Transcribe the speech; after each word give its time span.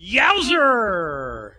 Yowzer! 0.00 1.54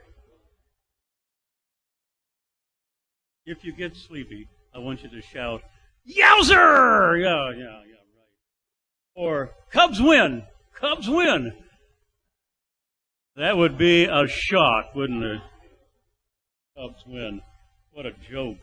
If 3.45 3.63
you 3.63 3.73
get 3.73 3.95
sleepy, 3.95 4.47
I 4.73 4.79
want 4.79 5.03
you 5.03 5.09
to 5.09 5.21
shout, 5.21 5.61
Yowzer! 6.07 7.21
Yeah, 7.21 7.51
yeah, 7.51 7.81
yeah, 7.85 7.99
right. 8.15 9.15
Or, 9.15 9.51
Cubs 9.71 10.01
win! 10.01 10.43
Cubs 10.73 11.09
win! 11.09 11.53
That 13.35 13.57
would 13.57 13.77
be 13.77 14.05
a 14.05 14.27
shock, 14.27 14.95
wouldn't 14.95 15.23
it? 15.23 15.41
Cubs 16.77 17.03
win. 17.05 17.41
What 17.91 18.05
a 18.05 18.11
joke. 18.31 18.57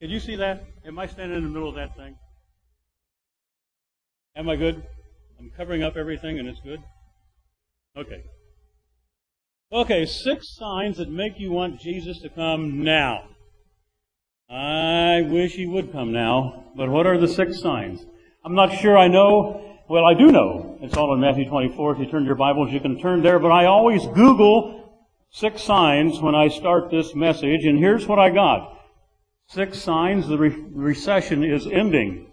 Can 0.00 0.10
you 0.10 0.18
see 0.18 0.36
that? 0.36 0.64
Am 0.84 0.98
I 0.98 1.06
standing 1.06 1.38
in 1.38 1.44
the 1.44 1.48
middle 1.48 1.68
of 1.68 1.76
that 1.76 1.96
thing? 1.96 2.16
Am 4.34 4.48
I 4.48 4.56
good? 4.56 4.82
I'm 5.38 5.50
covering 5.56 5.82
up 5.82 5.96
everything 5.96 6.38
and 6.40 6.48
it's 6.48 6.60
good? 6.60 6.82
Okay. 7.96 8.24
Okay, 9.70 10.06
six 10.06 10.56
signs 10.56 10.96
that 10.96 11.10
make 11.10 11.38
you 11.38 11.50
want 11.50 11.80
Jesus 11.80 12.20
to 12.20 12.28
come 12.30 12.82
now. 12.82 13.28
I 14.50 15.22
wish 15.22 15.54
he 15.54 15.66
would 15.66 15.92
come 15.92 16.12
now, 16.12 16.72
but 16.76 16.90
what 16.90 17.06
are 17.06 17.18
the 17.18 17.28
six 17.28 17.60
signs? 17.60 18.04
I'm 18.44 18.54
not 18.54 18.78
sure 18.78 18.96
I 18.96 19.08
know. 19.08 19.78
Well, 19.88 20.04
I 20.04 20.14
do 20.14 20.32
know. 20.32 20.78
It's 20.82 20.96
all 20.96 21.14
in 21.14 21.20
Matthew 21.20 21.48
24. 21.48 21.92
If 21.92 21.98
you 22.00 22.06
turn 22.06 22.24
your 22.24 22.34
Bibles, 22.34 22.72
you 22.72 22.80
can 22.80 22.98
turn 22.98 23.22
there, 23.22 23.38
but 23.38 23.50
I 23.50 23.66
always 23.66 24.06
Google 24.08 24.90
six 25.30 25.62
signs 25.62 26.20
when 26.20 26.34
I 26.34 26.48
start 26.48 26.90
this 26.90 27.14
message, 27.14 27.64
and 27.64 27.78
here's 27.78 28.06
what 28.06 28.18
I 28.18 28.30
got. 28.30 28.78
Six 29.48 29.78
signs 29.78 30.28
the 30.28 30.38
re- 30.38 30.66
recession 30.72 31.44
is 31.44 31.66
ending. 31.66 32.30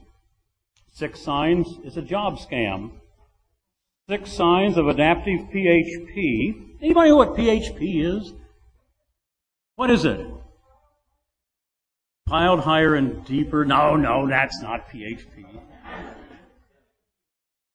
Six 0.93 1.21
signs 1.21 1.67
it's 1.83 1.97
a 1.97 2.01
job 2.01 2.37
scam. 2.37 2.98
Six 4.09 4.33
signs 4.33 4.75
of 4.75 4.87
adaptive 4.87 5.51
PHP. 5.53 6.77
Anybody 6.81 7.09
know 7.09 7.17
what 7.17 7.35
PHP 7.35 8.03
is? 8.03 8.33
What 9.75 9.91
is 9.91 10.03
it? 10.03 10.25
Piled 12.25 12.61
higher 12.61 12.95
and 12.95 13.23
deeper. 13.23 13.63
No, 13.65 13.95
no, 13.95 14.27
that's 14.27 14.63
not 14.63 14.89
PHP. 14.89 15.45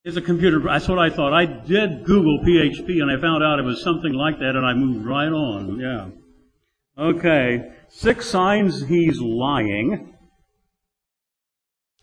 It's 0.04 0.16
a 0.16 0.20
computer. 0.20 0.58
That's 0.58 0.88
what 0.88 0.98
I 0.98 1.08
thought. 1.08 1.32
I 1.32 1.46
did 1.46 2.04
Google 2.04 2.40
PHP 2.40 3.00
and 3.00 3.12
I 3.16 3.20
found 3.20 3.44
out 3.44 3.60
it 3.60 3.64
was 3.64 3.84
something 3.84 4.12
like 4.12 4.40
that 4.40 4.56
and 4.56 4.66
I 4.66 4.74
moved 4.74 5.06
right 5.06 5.28
on. 5.28 5.78
Yeah. 5.78 6.08
Okay. 6.98 7.70
Six 7.90 8.26
signs 8.26 8.88
he's 8.88 9.20
lying. 9.20 10.12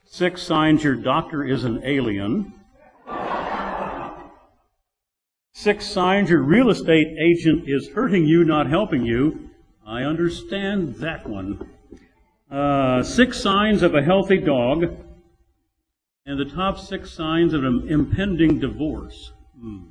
Six 0.05 0.41
signs 0.41 0.85
your 0.85 0.95
doctor 0.95 1.43
is 1.43 1.65
an 1.65 1.81
alien. 1.83 2.53
Six 5.61 5.85
signs 5.85 6.31
your 6.31 6.41
real 6.41 6.71
estate 6.71 7.15
agent 7.19 7.65
is 7.67 7.89
hurting 7.89 8.25
you, 8.25 8.43
not 8.43 8.67
helping 8.67 9.05
you. 9.05 9.51
I 9.85 10.01
understand 10.01 10.95
that 10.95 11.29
one. 11.29 11.69
Uh, 12.49 13.03
six 13.03 13.39
signs 13.39 13.83
of 13.83 13.93
a 13.93 14.01
healthy 14.01 14.39
dog. 14.39 14.85
And 16.25 16.39
the 16.39 16.45
top 16.45 16.79
six 16.79 17.11
signs 17.11 17.53
of 17.53 17.63
an 17.63 17.87
impending 17.87 18.59
divorce. 18.59 19.33
Hmm. 19.55 19.83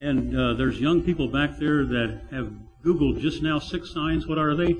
And 0.00 0.34
uh, 0.34 0.54
there's 0.54 0.80
young 0.80 1.02
people 1.02 1.28
back 1.28 1.58
there 1.58 1.84
that 1.84 2.22
have 2.30 2.50
Googled 2.82 3.20
just 3.20 3.42
now 3.42 3.58
six 3.58 3.92
signs. 3.92 4.26
What 4.26 4.38
are 4.38 4.54
they? 4.54 4.72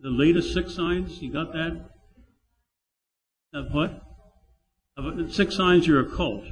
The 0.00 0.10
latest 0.10 0.54
six 0.54 0.76
signs? 0.76 1.20
You 1.20 1.32
got 1.32 1.52
that? 1.54 1.90
Of 3.52 3.74
what? 3.74 4.00
Six 5.32 5.56
signs 5.56 5.88
you're 5.88 6.06
a 6.06 6.08
cult. 6.08 6.44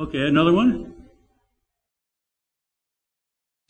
Okay, 0.00 0.26
another 0.26 0.52
one? 0.52 1.01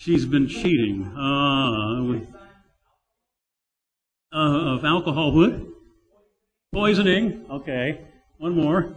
She's 0.02 0.26
been 0.26 0.48
cheating. 0.48 1.12
Uh, 1.16 2.26
uh, 4.36 4.74
of 4.74 4.84
alcohol? 4.84 5.60
Poisoning. 6.72 7.46
Okay. 7.48 8.00
One 8.38 8.56
more. 8.56 8.96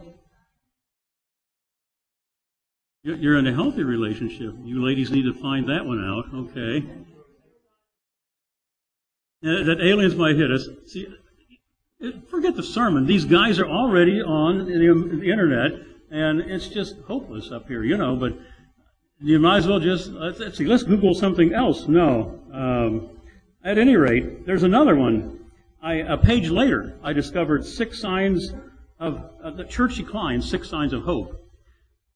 You're 3.04 3.38
in 3.38 3.46
a 3.46 3.54
healthy 3.54 3.84
relationship. 3.84 4.56
You 4.64 4.84
ladies 4.84 5.12
need 5.12 5.26
to 5.32 5.40
find 5.40 5.70
that 5.70 5.86
one 5.86 6.04
out. 6.04 6.26
Okay. 6.34 6.84
Uh, 9.46 9.64
that 9.64 9.78
aliens 9.84 10.16
might 10.16 10.38
hit 10.38 10.50
us. 10.50 10.68
See, 10.88 11.08
forget 12.32 12.56
the 12.56 12.64
sermon. 12.64 13.06
These 13.06 13.26
guys 13.26 13.60
are 13.60 13.70
already 13.70 14.24
on 14.24 14.66
the 14.66 15.30
internet, 15.32 15.74
and 16.10 16.42
it's 16.42 16.68
just 16.68 16.96
hopeless 17.08 17.52
up 17.52 17.68
here, 17.68 17.84
you 17.84 17.96
know. 17.96 18.16
But 18.16 18.40
you 19.22 19.40
might 19.40 19.58
as 19.58 19.68
well 19.68 19.80
just 19.80 20.12
let's, 20.12 20.58
see. 20.58 20.66
Let's 20.66 20.84
Google 20.84 21.14
something 21.14 21.54
else. 21.54 21.88
No. 21.88 22.40
Um, 22.52 23.10
at 23.64 23.78
any 23.78 23.96
rate, 23.96 24.46
there's 24.46 24.64
another 24.64 24.96
one. 24.96 25.40
I, 25.82 25.96
a 25.96 26.18
page 26.18 26.50
later, 26.50 26.98
I 27.04 27.14
discovered 27.14 27.66
six 27.66 28.00
signs 28.00 28.54
of, 29.00 29.30
of 29.42 29.58
the 29.58 29.66
church 29.66 29.96
decline. 29.96 30.42
Six 30.42 30.70
signs 30.70 30.94
of 30.94 31.04
hope. 31.04 31.42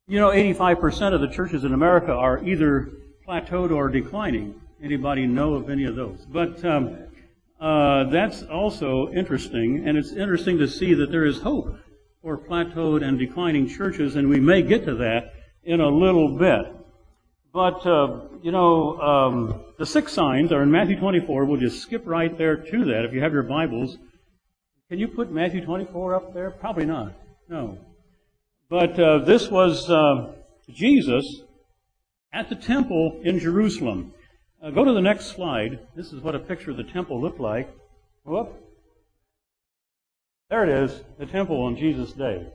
You 0.08 0.20
know, 0.20 0.30
85% 0.30 1.14
of 1.14 1.22
the 1.22 1.28
churches 1.28 1.64
in 1.64 1.74
America 1.74 2.12
are 2.12 2.44
either 2.44 2.90
plateaued 3.28 3.72
or 3.72 3.90
declining. 3.90 4.60
Anybody 4.82 5.28
know 5.28 5.54
of 5.54 5.70
any 5.70 5.86
of 5.86 5.96
those? 5.96 6.26
But 6.26 6.64
um, 6.66 6.98
uh, 7.60 8.06
that's 8.06 8.44
also 8.44 9.10
interesting, 9.10 9.88
and 9.88 9.98
it's 9.98 10.14
interesting 10.14 10.58
to 10.58 10.68
see 10.68 10.94
that 10.96 11.12
there 11.12 11.26
is 11.26 11.42
hope 11.42 11.78
for 12.22 12.38
plateaued 12.38 13.04
and 13.04 13.20
declining 13.20 13.68
churches, 13.68 14.16
and 14.16 14.30
we 14.30 14.40
may 14.40 14.62
get 14.62 14.86
to 14.86 14.96
that 14.96 15.34
in 15.64 15.80
a 15.80 15.90
little 15.90 16.38
bit. 16.38 16.79
But, 17.52 17.86
uh, 17.86 18.22
you 18.44 18.52
know, 18.52 19.00
um, 19.00 19.64
the 19.80 19.86
six 19.86 20.14
signs 20.14 20.52
are 20.52 20.62
in 20.62 20.70
Matthew 20.70 21.00
24. 21.00 21.46
We'll 21.46 21.60
just 21.60 21.82
skip 21.82 22.04
right 22.06 22.38
there 22.38 22.56
to 22.56 22.86
that 22.86 23.06
if 23.06 23.14
you 23.14 23.22
have 23.22 23.34
your 23.34 23.44
Bibles. 23.44 23.98
Can 24.90 25.00
you 25.00 25.08
put 25.08 25.32
Matthew 25.32 25.66
24 25.66 26.16
up 26.16 26.34
there? 26.34 26.52
Probably 26.52 26.86
not. 26.86 27.14
No. 27.48 27.78
But 28.70 29.00
uh, 29.00 29.20
this 29.26 29.50
was 29.50 29.90
uh, 29.90 30.34
Jesus 30.70 31.42
at 32.32 32.50
the 32.50 32.56
temple 32.56 33.20
in 33.24 33.40
Jerusalem. 33.40 34.14
Uh, 34.62 34.70
go 34.70 34.84
to 34.84 34.94
the 34.94 35.02
next 35.02 35.28
slide. 35.28 35.80
This 35.96 36.14
is 36.14 36.22
what 36.22 36.36
a 36.36 36.40
picture 36.40 36.72
of 36.72 36.78
the 36.78 36.84
temple 36.84 37.20
looked 37.20 37.40
like. 37.40 37.70
Whoop. 38.26 38.56
There 40.50 40.64
it 40.64 40.70
is, 40.70 41.02
the 41.18 41.26
temple 41.26 41.62
on 41.62 41.76
Jesus' 41.76 42.14
day. 42.14 42.48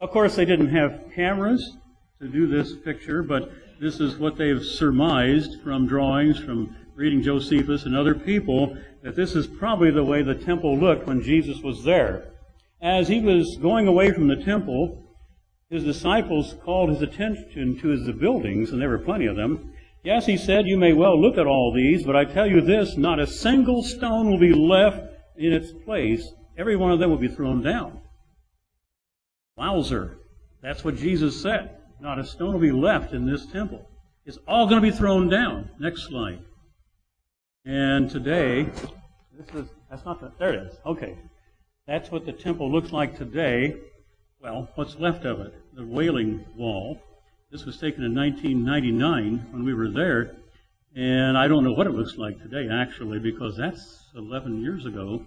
Of 0.00 0.10
course, 0.10 0.36
they 0.36 0.44
didn't 0.44 0.70
have 0.70 1.12
cameras 1.14 1.76
to 2.20 2.28
do 2.28 2.46
this 2.46 2.74
picture, 2.84 3.22
but 3.22 3.50
this 3.80 4.00
is 4.00 4.16
what 4.16 4.36
they've 4.36 4.64
surmised 4.64 5.62
from 5.62 5.86
drawings, 5.86 6.38
from 6.38 6.76
reading 6.94 7.22
Josephus 7.22 7.84
and 7.84 7.96
other 7.96 8.14
people, 8.14 8.76
that 9.02 9.16
this 9.16 9.34
is 9.34 9.46
probably 9.46 9.90
the 9.90 10.04
way 10.04 10.22
the 10.22 10.34
temple 10.34 10.78
looked 10.78 11.06
when 11.06 11.22
Jesus 11.22 11.60
was 11.60 11.84
there. 11.84 12.30
As 12.80 13.08
he 13.08 13.20
was 13.20 13.58
going 13.60 13.88
away 13.88 14.12
from 14.12 14.28
the 14.28 14.42
temple, 14.44 15.02
his 15.70 15.84
disciples 15.84 16.54
called 16.64 16.90
his 16.90 17.02
attention 17.02 17.78
to 17.80 18.04
the 18.04 18.12
buildings, 18.12 18.70
and 18.70 18.80
there 18.80 18.90
were 18.90 18.98
plenty 18.98 19.26
of 19.26 19.36
them, 19.36 19.74
Yes, 20.04 20.26
he 20.26 20.36
said, 20.36 20.66
you 20.66 20.76
may 20.76 20.92
well 20.92 21.18
look 21.18 21.38
at 21.38 21.46
all 21.46 21.72
these, 21.74 22.04
but 22.04 22.14
I 22.14 22.26
tell 22.26 22.46
you 22.46 22.60
this, 22.60 22.98
not 22.98 23.18
a 23.18 23.26
single 23.26 23.82
stone 23.82 24.30
will 24.30 24.38
be 24.38 24.52
left 24.52 25.00
in 25.36 25.50
its 25.50 25.72
place. 25.72 26.30
Every 26.58 26.76
one 26.76 26.92
of 26.92 26.98
them 26.98 27.08
will 27.08 27.16
be 27.16 27.28
thrown 27.28 27.62
down. 27.62 28.00
Wowzer. 29.56 30.18
That's 30.62 30.84
what 30.84 30.96
Jesus 30.96 31.40
said. 31.40 31.78
Not 32.04 32.18
a 32.18 32.24
stone 32.26 32.52
will 32.52 32.60
be 32.60 32.70
left 32.70 33.14
in 33.14 33.24
this 33.24 33.46
temple. 33.46 33.88
It's 34.26 34.36
all 34.46 34.66
going 34.66 34.82
to 34.82 34.86
be 34.90 34.94
thrown 34.94 35.30
down. 35.30 35.70
Next 35.80 36.02
slide. 36.02 36.38
And 37.64 38.10
today, 38.10 38.64
this 39.32 39.48
is, 39.54 39.70
that's 39.88 40.04
not 40.04 40.20
the, 40.20 40.30
there 40.38 40.52
it 40.52 40.66
is. 40.66 40.76
Okay. 40.84 41.16
That's 41.86 42.10
what 42.10 42.26
the 42.26 42.32
temple 42.32 42.70
looks 42.70 42.92
like 42.92 43.16
today. 43.16 43.76
Well, 44.38 44.68
what's 44.74 44.96
left 44.96 45.24
of 45.24 45.40
it? 45.40 45.54
The 45.72 45.86
Wailing 45.86 46.44
Wall. 46.54 47.00
This 47.50 47.64
was 47.64 47.78
taken 47.78 48.04
in 48.04 48.14
1999 48.14 49.46
when 49.52 49.64
we 49.64 49.72
were 49.72 49.88
there, 49.88 50.36
and 50.94 51.38
I 51.38 51.48
don't 51.48 51.64
know 51.64 51.72
what 51.72 51.86
it 51.86 51.94
looks 51.94 52.18
like 52.18 52.38
today, 52.38 52.68
actually, 52.70 53.18
because 53.18 53.56
that's 53.56 54.10
11 54.14 54.60
years 54.60 54.84
ago. 54.84 55.24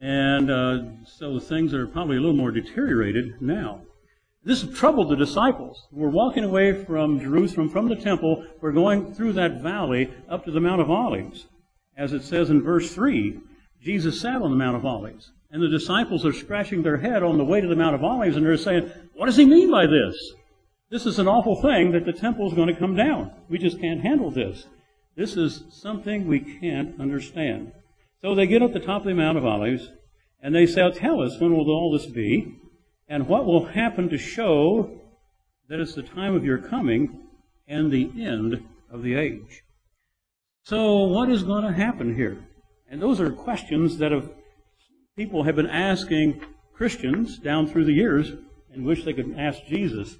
And 0.00 0.50
uh, 0.50 0.78
so 1.04 1.38
things 1.38 1.74
are 1.74 1.86
probably 1.86 2.16
a 2.16 2.20
little 2.20 2.34
more 2.34 2.52
deteriorated 2.52 3.42
now. 3.42 3.82
This 4.42 4.66
troubled 4.74 5.10
the 5.10 5.16
disciples. 5.16 5.86
We're 5.92 6.08
walking 6.08 6.44
away 6.44 6.84
from 6.84 7.20
Jerusalem, 7.20 7.68
from 7.68 7.88
the 7.88 7.96
temple. 7.96 8.46
We're 8.62 8.72
going 8.72 9.12
through 9.14 9.34
that 9.34 9.60
valley 9.60 10.14
up 10.30 10.46
to 10.46 10.50
the 10.50 10.60
Mount 10.60 10.80
of 10.80 10.90
Olives. 10.90 11.46
As 11.96 12.14
it 12.14 12.22
says 12.22 12.48
in 12.48 12.62
verse 12.62 12.94
3, 12.94 13.38
Jesus 13.82 14.20
sat 14.20 14.40
on 14.40 14.50
the 14.50 14.56
Mount 14.56 14.76
of 14.76 14.86
Olives. 14.86 15.32
And 15.50 15.62
the 15.62 15.68
disciples 15.68 16.24
are 16.24 16.32
scratching 16.32 16.82
their 16.82 16.96
head 16.96 17.22
on 17.22 17.36
the 17.36 17.44
way 17.44 17.60
to 17.60 17.68
the 17.68 17.76
Mount 17.76 17.94
of 17.94 18.04
Olives, 18.04 18.36
and 18.36 18.46
they're 18.46 18.56
saying, 18.56 18.90
What 19.14 19.26
does 19.26 19.36
he 19.36 19.44
mean 19.44 19.70
by 19.70 19.86
this? 19.86 20.16
This 20.90 21.06
is 21.06 21.18
an 21.18 21.28
awful 21.28 21.60
thing 21.60 21.92
that 21.92 22.06
the 22.06 22.12
temple 22.12 22.48
is 22.48 22.54
going 22.54 22.68
to 22.68 22.80
come 22.80 22.96
down. 22.96 23.32
We 23.48 23.58
just 23.58 23.80
can't 23.80 24.00
handle 24.00 24.30
this. 24.30 24.66
This 25.16 25.36
is 25.36 25.64
something 25.70 26.26
we 26.26 26.40
can't 26.40 26.98
understand. 27.00 27.72
So 28.22 28.34
they 28.34 28.46
get 28.46 28.62
up 28.62 28.72
the 28.72 28.80
top 28.80 29.02
of 29.02 29.06
the 29.06 29.14
Mount 29.14 29.36
of 29.36 29.44
Olives 29.44 29.90
and 30.42 30.54
they 30.54 30.66
say, 30.66 30.90
Tell 30.92 31.20
us, 31.20 31.38
when 31.38 31.52
will 31.52 31.70
all 31.70 31.92
this 31.92 32.06
be? 32.06 32.59
And 33.10 33.26
what 33.26 33.44
will 33.44 33.66
happen 33.66 34.08
to 34.08 34.16
show 34.16 35.00
that 35.68 35.80
it's 35.80 35.94
the 35.94 36.02
time 36.02 36.36
of 36.36 36.44
your 36.44 36.58
coming 36.58 37.26
and 37.66 37.90
the 37.90 38.08
end 38.16 38.64
of 38.88 39.02
the 39.02 39.14
age. 39.14 39.62
So, 40.62 41.04
what 41.04 41.28
is 41.28 41.42
going 41.42 41.64
to 41.64 41.72
happen 41.72 42.14
here? 42.14 42.38
And 42.88 43.02
those 43.02 43.20
are 43.20 43.30
questions 43.32 43.98
that 43.98 44.12
have, 44.12 44.30
people 45.16 45.42
have 45.42 45.56
been 45.56 45.66
asking 45.68 46.40
Christians 46.72 47.38
down 47.38 47.66
through 47.66 47.86
the 47.86 47.92
years 47.92 48.32
and 48.72 48.84
wish 48.84 49.04
they 49.04 49.12
could 49.12 49.34
ask 49.36 49.64
Jesus. 49.66 50.16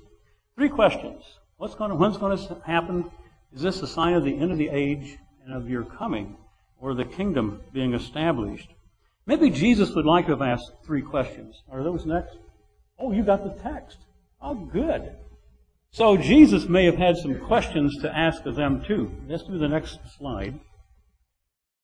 Three 0.57 0.69
questions. 0.69 1.23
What's 1.59 1.77
going 1.77 1.91
to, 1.91 1.97
when's 1.97 2.17
going 2.17 2.37
to 2.37 2.61
happen? 2.67 3.09
Is 3.53 3.63
this 3.63 3.83
a 3.83 3.87
sign 3.87 4.15
of 4.15 4.25
the 4.25 4.37
end 4.37 4.51
of 4.51 4.59
the 4.59 4.69
age 4.69 5.17
and 5.45 5.55
of 5.55 5.71
your 5.71 5.85
coming, 5.85 6.37
or 6.77 6.95
the 6.95 7.05
kingdom 7.05 7.61
being 7.73 7.95
established? 7.95 8.69
Maybe 9.27 9.49
Jesus 9.49 9.95
would 9.95 10.07
like 10.07 10.27
to 10.27 10.33
have 10.33 10.43
asked 10.43 10.73
three 10.85 11.03
questions. 11.03 11.63
Are 11.71 11.85
those 11.85 12.05
next? 12.05 12.37
Oh, 13.01 13.13
you 13.13 13.23
got 13.23 13.43
the 13.43 13.63
text. 13.63 13.97
Oh, 14.43 14.55
good. 14.55 15.17
So 15.91 16.17
Jesus 16.17 16.69
may 16.69 16.85
have 16.85 16.97
had 16.97 17.17
some 17.17 17.41
questions 17.41 17.97
to 18.03 18.17
ask 18.17 18.47
of 18.47 18.55
them 18.55 18.85
too. 18.85 19.11
Let's 19.27 19.43
do 19.43 19.59
the 19.59 19.69
next 19.69 19.99
slide. 20.17 20.61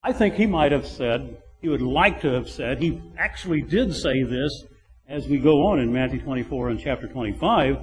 I 0.02 0.12
think 0.12 0.34
he 0.34 0.46
might 0.46 0.70
have 0.72 0.86
said, 0.86 1.38
he 1.60 1.68
would 1.68 1.82
like 1.82 2.20
to 2.20 2.32
have 2.32 2.48
said, 2.48 2.80
he 2.80 3.02
actually 3.18 3.62
did 3.62 3.94
say 3.94 4.22
this 4.22 4.64
as 5.08 5.26
we 5.26 5.38
go 5.38 5.66
on 5.66 5.80
in 5.80 5.92
Matthew 5.92 6.20
24 6.20 6.68
and 6.68 6.80
chapter 6.80 7.08
25. 7.08 7.78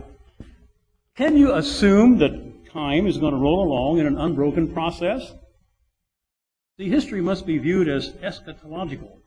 Can 1.15 1.35
you 1.35 1.53
assume 1.53 2.19
that 2.19 2.71
time 2.71 3.05
is 3.07 3.17
going 3.17 3.33
to 3.33 3.39
roll 3.39 3.67
along 3.67 3.99
in 3.99 4.07
an 4.07 4.17
unbroken 4.17 4.73
process? 4.73 5.33
The 6.77 6.89
history 6.89 7.21
must 7.21 7.45
be 7.45 7.57
viewed 7.57 7.89
as 7.89 8.11
eschatological. 8.13 9.17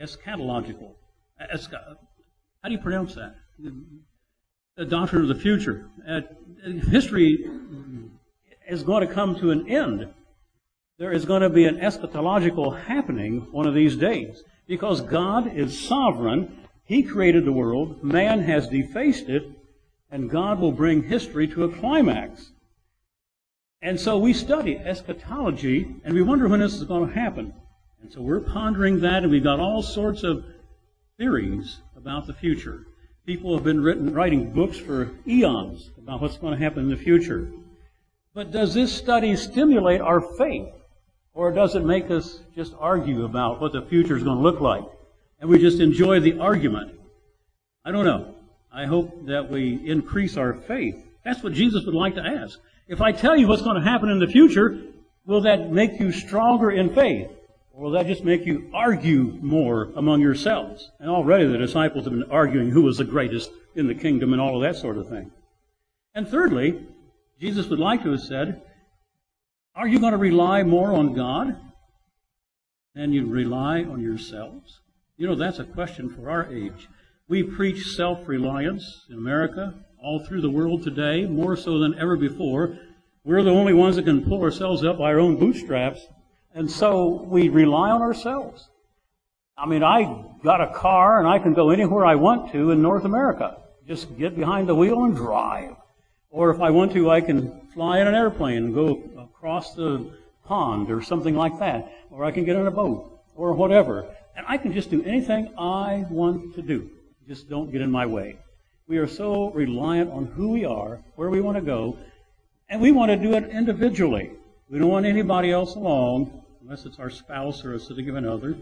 Eschatological. 0.00 0.94
How 2.66 2.68
do 2.68 2.74
you 2.74 2.82
pronounce 2.82 3.14
that? 3.14 3.36
The 4.76 4.86
doctrine 4.86 5.22
of 5.22 5.28
the 5.28 5.36
future. 5.36 5.88
Uh, 6.04 6.22
history 6.90 7.48
is 8.68 8.82
going 8.82 9.06
to 9.06 9.14
come 9.14 9.36
to 9.36 9.52
an 9.52 9.68
end. 9.70 10.12
There 10.98 11.12
is 11.12 11.24
going 11.24 11.42
to 11.42 11.48
be 11.48 11.66
an 11.66 11.76
eschatological 11.76 12.76
happening 12.86 13.46
one 13.52 13.68
of 13.68 13.74
these 13.74 13.94
days. 13.94 14.42
Because 14.66 15.00
God 15.00 15.56
is 15.56 15.78
sovereign. 15.78 16.58
He 16.84 17.04
created 17.04 17.44
the 17.44 17.52
world. 17.52 18.02
Man 18.02 18.40
has 18.40 18.66
defaced 18.66 19.28
it. 19.28 19.44
And 20.10 20.28
God 20.28 20.58
will 20.58 20.72
bring 20.72 21.04
history 21.04 21.46
to 21.46 21.62
a 21.62 21.72
climax. 21.72 22.50
And 23.80 24.00
so 24.00 24.18
we 24.18 24.32
study 24.32 24.76
eschatology 24.76 25.94
and 26.02 26.14
we 26.14 26.22
wonder 26.22 26.48
when 26.48 26.58
this 26.58 26.74
is 26.74 26.82
going 26.82 27.06
to 27.06 27.14
happen. 27.14 27.54
And 28.02 28.12
so 28.12 28.22
we're 28.22 28.40
pondering 28.40 29.02
that 29.02 29.22
and 29.22 29.30
we've 29.30 29.44
got 29.44 29.60
all 29.60 29.84
sorts 29.84 30.24
of 30.24 30.44
theories 31.16 31.78
about 31.96 32.26
the 32.26 32.34
future. 32.34 32.86
People 33.24 33.54
have 33.54 33.64
been 33.64 33.80
written, 33.80 34.12
writing 34.14 34.52
books 34.52 34.78
for 34.78 35.10
eons 35.26 35.90
about 35.98 36.20
what's 36.20 36.36
going 36.36 36.56
to 36.56 36.62
happen 36.62 36.84
in 36.84 36.90
the 36.90 36.96
future. 36.96 37.50
But 38.34 38.52
does 38.52 38.74
this 38.74 38.92
study 38.92 39.34
stimulate 39.34 40.00
our 40.00 40.20
faith? 40.20 40.68
Or 41.34 41.52
does 41.52 41.74
it 41.74 41.84
make 41.84 42.10
us 42.10 42.40
just 42.54 42.74
argue 42.78 43.24
about 43.24 43.60
what 43.60 43.72
the 43.72 43.82
future 43.82 44.16
is 44.16 44.22
going 44.22 44.36
to 44.36 44.42
look 44.42 44.60
like? 44.60 44.84
And 45.40 45.50
we 45.50 45.58
just 45.58 45.80
enjoy 45.80 46.20
the 46.20 46.38
argument? 46.38 46.98
I 47.84 47.92
don't 47.92 48.04
know. 48.04 48.34
I 48.72 48.86
hope 48.86 49.26
that 49.26 49.50
we 49.50 49.80
increase 49.84 50.36
our 50.36 50.54
faith. 50.54 50.96
That's 51.24 51.42
what 51.42 51.52
Jesus 51.52 51.84
would 51.84 51.94
like 51.94 52.14
to 52.14 52.22
ask. 52.22 52.58
If 52.88 53.00
I 53.00 53.12
tell 53.12 53.36
you 53.36 53.48
what's 53.48 53.62
going 53.62 53.82
to 53.82 53.90
happen 53.90 54.08
in 54.08 54.18
the 54.18 54.26
future, 54.26 54.78
will 55.24 55.40
that 55.42 55.72
make 55.72 55.98
you 55.98 56.12
stronger 56.12 56.70
in 56.70 56.94
faith? 56.94 57.28
Or 57.76 57.82
will 57.82 57.90
that 57.90 58.06
just 58.06 58.24
make 58.24 58.46
you 58.46 58.70
argue 58.72 59.38
more 59.42 59.90
among 59.96 60.22
yourselves? 60.22 60.90
And 60.98 61.10
already 61.10 61.44
the 61.44 61.58
disciples 61.58 62.04
have 62.04 62.14
been 62.14 62.30
arguing 62.30 62.70
who 62.70 62.80
was 62.80 62.96
the 62.96 63.04
greatest 63.04 63.50
in 63.74 63.86
the 63.86 63.94
kingdom 63.94 64.32
and 64.32 64.40
all 64.40 64.56
of 64.56 64.62
that 64.62 64.80
sort 64.80 64.96
of 64.96 65.10
thing. 65.10 65.30
And 66.14 66.26
thirdly, 66.26 66.86
Jesus 67.38 67.66
would 67.66 67.78
like 67.78 68.02
to 68.04 68.12
have 68.12 68.22
said, 68.22 68.62
Are 69.74 69.86
you 69.86 69.98
going 69.98 70.12
to 70.12 70.18
rely 70.18 70.62
more 70.62 70.94
on 70.94 71.12
God 71.12 71.54
than 72.94 73.12
you 73.12 73.26
rely 73.26 73.82
on 73.82 74.00
yourselves? 74.00 74.80
You 75.18 75.26
know, 75.26 75.34
that's 75.34 75.58
a 75.58 75.64
question 75.64 76.08
for 76.08 76.30
our 76.30 76.50
age. 76.50 76.88
We 77.28 77.42
preach 77.42 77.94
self 77.94 78.26
reliance 78.26 79.04
in 79.10 79.18
America, 79.18 79.74
all 80.02 80.24
through 80.24 80.40
the 80.40 80.50
world 80.50 80.82
today, 80.82 81.26
more 81.26 81.58
so 81.58 81.78
than 81.78 81.98
ever 81.98 82.16
before. 82.16 82.78
We're 83.22 83.42
the 83.42 83.50
only 83.50 83.74
ones 83.74 83.96
that 83.96 84.06
can 84.06 84.24
pull 84.24 84.42
ourselves 84.42 84.82
up 84.82 84.96
by 84.96 85.12
our 85.12 85.20
own 85.20 85.36
bootstraps. 85.36 86.06
And 86.56 86.70
so 86.70 87.22
we 87.22 87.50
rely 87.50 87.90
on 87.90 88.00
ourselves. 88.00 88.66
I 89.58 89.66
mean, 89.66 89.82
I 89.82 90.24
got 90.42 90.62
a 90.62 90.72
car 90.72 91.18
and 91.18 91.28
I 91.28 91.38
can 91.38 91.52
go 91.52 91.68
anywhere 91.68 92.06
I 92.06 92.14
want 92.14 92.50
to 92.52 92.70
in 92.70 92.80
North 92.80 93.04
America. 93.04 93.58
Just 93.86 94.16
get 94.16 94.34
behind 94.34 94.66
the 94.66 94.74
wheel 94.74 95.04
and 95.04 95.14
drive. 95.14 95.76
Or 96.30 96.50
if 96.50 96.62
I 96.62 96.70
want 96.70 96.92
to, 96.94 97.10
I 97.10 97.20
can 97.20 97.60
fly 97.74 97.98
in 98.00 98.08
an 98.08 98.14
airplane 98.14 98.56
and 98.56 98.74
go 98.74 99.02
across 99.18 99.74
the 99.74 100.10
pond 100.46 100.90
or 100.90 101.02
something 101.02 101.36
like 101.36 101.58
that. 101.58 101.92
Or 102.10 102.24
I 102.24 102.30
can 102.30 102.46
get 102.46 102.56
on 102.56 102.66
a 102.66 102.70
boat 102.70 103.20
or 103.34 103.52
whatever. 103.52 104.06
And 104.34 104.46
I 104.48 104.56
can 104.56 104.72
just 104.72 104.90
do 104.90 105.04
anything 105.04 105.52
I 105.58 106.06
want 106.08 106.54
to 106.54 106.62
do. 106.62 106.88
Just 107.28 107.50
don't 107.50 107.70
get 107.70 107.82
in 107.82 107.90
my 107.90 108.06
way. 108.06 108.38
We 108.88 108.96
are 108.96 109.06
so 109.06 109.50
reliant 109.50 110.10
on 110.10 110.24
who 110.24 110.48
we 110.52 110.64
are, 110.64 111.00
where 111.16 111.28
we 111.28 111.42
want 111.42 111.58
to 111.58 111.62
go, 111.62 111.98
and 112.70 112.80
we 112.80 112.92
want 112.92 113.10
to 113.10 113.16
do 113.18 113.34
it 113.34 113.50
individually. 113.50 114.30
We 114.70 114.78
don't 114.78 114.88
want 114.88 115.04
anybody 115.04 115.52
else 115.52 115.74
along 115.74 116.44
unless 116.66 116.84
it's 116.84 116.98
our 116.98 117.10
spouse 117.10 117.64
or 117.64 117.74
a 117.74 117.78
significant 117.78 118.26
other. 118.26 118.56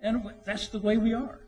And 0.00 0.30
that's 0.44 0.68
the 0.68 0.78
way 0.78 0.96
we 0.96 1.12
are. 1.12 1.40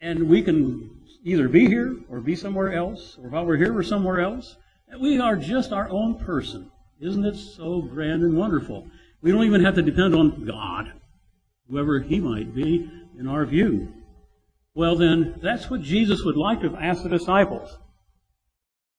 And 0.00 0.30
we 0.30 0.40
can 0.42 1.02
either 1.24 1.46
be 1.46 1.66
here 1.66 1.94
or 2.08 2.20
be 2.20 2.34
somewhere 2.34 2.72
else, 2.72 3.18
or 3.22 3.28
while 3.28 3.44
we're 3.44 3.58
here, 3.58 3.74
we're 3.74 3.82
somewhere 3.82 4.20
else. 4.20 4.56
And 4.88 5.00
we 5.00 5.18
are 5.20 5.36
just 5.36 5.70
our 5.70 5.90
own 5.90 6.14
person. 6.14 6.70
Isn't 7.00 7.26
it 7.26 7.36
so 7.36 7.82
grand 7.82 8.22
and 8.22 8.34
wonderful? 8.34 8.88
We 9.20 9.30
don't 9.30 9.44
even 9.44 9.62
have 9.62 9.74
to 9.74 9.82
depend 9.82 10.14
on 10.14 10.46
God, 10.46 10.90
whoever 11.68 12.00
He 12.00 12.18
might 12.18 12.54
be 12.54 12.90
in 13.18 13.28
our 13.28 13.44
view. 13.44 13.92
Well, 14.74 14.96
then, 14.96 15.38
that's 15.42 15.68
what 15.68 15.82
Jesus 15.82 16.24
would 16.24 16.38
like 16.38 16.62
to 16.62 16.70
have 16.70 16.82
asked 16.82 17.02
the 17.02 17.10
disciples. 17.10 17.76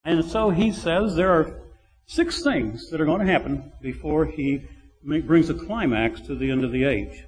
And 0.06 0.24
so 0.24 0.52
He 0.52 0.72
says 0.72 1.16
there 1.16 1.32
are 1.32 1.62
six 2.06 2.44
things 2.44 2.92
that 2.92 3.02
are 3.02 3.06
going 3.06 3.26
to 3.26 3.32
happen 3.32 3.72
before 3.82 4.26
He 4.26 4.68
brings 5.06 5.50
a 5.50 5.54
climax 5.54 6.22
to 6.22 6.36
the 6.36 6.50
end 6.50 6.64
of 6.64 6.72
the 6.72 6.84
age. 6.84 7.26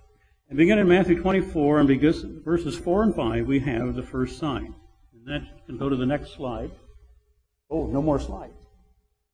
And 0.50 0.58
beginning 0.58 0.84
in 0.84 0.90
Matthew 0.90 1.22
24 1.22 1.80
and 1.80 2.44
verses 2.44 2.78
4 2.78 3.04
and 3.04 3.16
5, 3.16 3.48
we 3.48 3.60
have 3.62 3.96
the 3.96 4.04
first 4.04 4.38
sign. 4.38 4.76
And 5.14 5.28
that 5.28 5.66
can 5.66 5.78
go 5.78 5.90
to 5.90 5.96
the 5.96 6.06
next 6.06 6.34
slide. 6.36 6.72
Oh, 7.70 7.88
no 7.88 8.02
more 8.02 8.20
slides. 8.20 8.54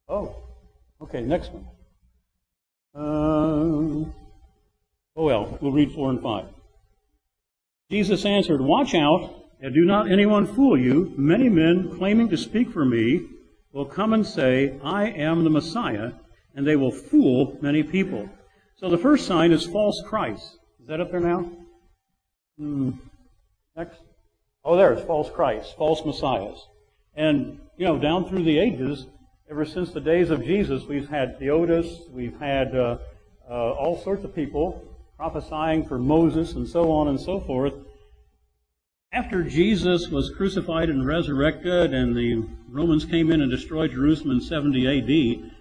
Oh, 0.07 0.35
okay, 1.01 1.21
next 1.21 1.51
one. 1.51 1.67
Uh, 2.93 4.09
oh 4.09 4.13
well, 5.15 5.57
we'll 5.61 5.71
read 5.71 5.91
4 5.91 6.09
and 6.09 6.21
5. 6.21 6.45
Jesus 7.89 8.25
answered, 8.25 8.61
Watch 8.61 8.95
out, 8.95 9.35
and 9.59 9.73
do 9.73 9.85
not 9.85 10.09
anyone 10.09 10.47
fool 10.47 10.77
you. 10.77 11.13
Many 11.17 11.49
men 11.49 11.97
claiming 11.97 12.29
to 12.29 12.37
speak 12.37 12.71
for 12.71 12.85
me 12.85 13.27
will 13.73 13.85
come 13.85 14.13
and 14.13 14.25
say, 14.25 14.79
I 14.83 15.09
am 15.09 15.43
the 15.43 15.49
Messiah 15.49 16.13
and 16.55 16.65
they 16.65 16.75
will 16.75 16.91
fool 16.91 17.57
many 17.61 17.83
people. 17.83 18.29
So 18.77 18.89
the 18.89 18.97
first 18.97 19.27
sign 19.27 19.51
is 19.51 19.65
false 19.65 20.01
Christ. 20.07 20.57
Is 20.81 20.87
that 20.87 20.99
up 20.99 21.11
there 21.11 21.19
now? 21.19 21.49
Hmm. 22.57 22.91
Next. 23.75 23.99
Oh, 24.63 24.75
there's 24.75 25.03
false 25.05 25.29
Christ, 25.29 25.75
false 25.77 26.05
messiahs. 26.05 26.67
And, 27.15 27.59
you 27.77 27.85
know, 27.85 27.97
down 27.97 28.27
through 28.27 28.43
the 28.43 28.59
ages, 28.59 29.07
ever 29.49 29.65
since 29.65 29.91
the 29.91 29.99
days 29.99 30.29
of 30.29 30.43
Jesus, 30.43 30.83
we've 30.83 31.09
had 31.09 31.39
Theudas, 31.39 32.09
we've 32.11 32.39
had 32.39 32.75
uh, 32.75 32.97
uh, 33.49 33.53
all 33.53 34.01
sorts 34.01 34.23
of 34.23 34.35
people 34.35 34.83
prophesying 35.17 35.85
for 35.85 35.99
Moses 35.99 36.53
and 36.53 36.67
so 36.67 36.91
on 36.91 37.07
and 37.07 37.19
so 37.19 37.39
forth. 37.39 37.73
After 39.13 39.43
Jesus 39.43 40.07
was 40.07 40.31
crucified 40.37 40.89
and 40.89 41.05
resurrected, 41.05 41.93
and 41.93 42.15
the 42.15 42.47
Romans 42.69 43.03
came 43.03 43.29
in 43.29 43.41
and 43.41 43.51
destroyed 43.51 43.91
Jerusalem 43.91 44.37
in 44.37 44.41
70 44.41 44.87
AD, 44.87 45.51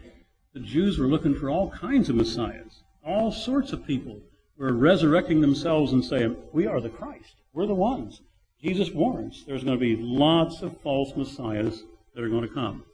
the 0.53 0.61
Jews 0.61 0.99
were 0.99 1.07
looking 1.07 1.35
for 1.35 1.49
all 1.49 1.71
kinds 1.71 2.09
of 2.09 2.17
messiahs. 2.17 2.83
All 3.05 3.31
sorts 3.31 3.73
of 3.73 3.87
people 3.87 4.21
were 4.57 4.73
resurrecting 4.73 5.41
themselves 5.41 5.93
and 5.93 6.05
saying, 6.05 6.37
We 6.53 6.67
are 6.67 6.81
the 6.81 6.89
Christ. 6.89 7.37
We're 7.53 7.67
the 7.67 7.75
ones. 7.75 8.21
Jesus 8.61 8.91
warns 8.91 9.45
there's 9.47 9.65
going 9.65 9.79
to 9.79 9.81
be 9.81 9.97
lots 9.97 10.61
of 10.61 10.81
false 10.83 11.17
messiahs 11.17 11.85
that 12.15 12.23
are 12.23 12.29
going 12.29 12.47
to 12.47 12.55
come. 12.55 12.85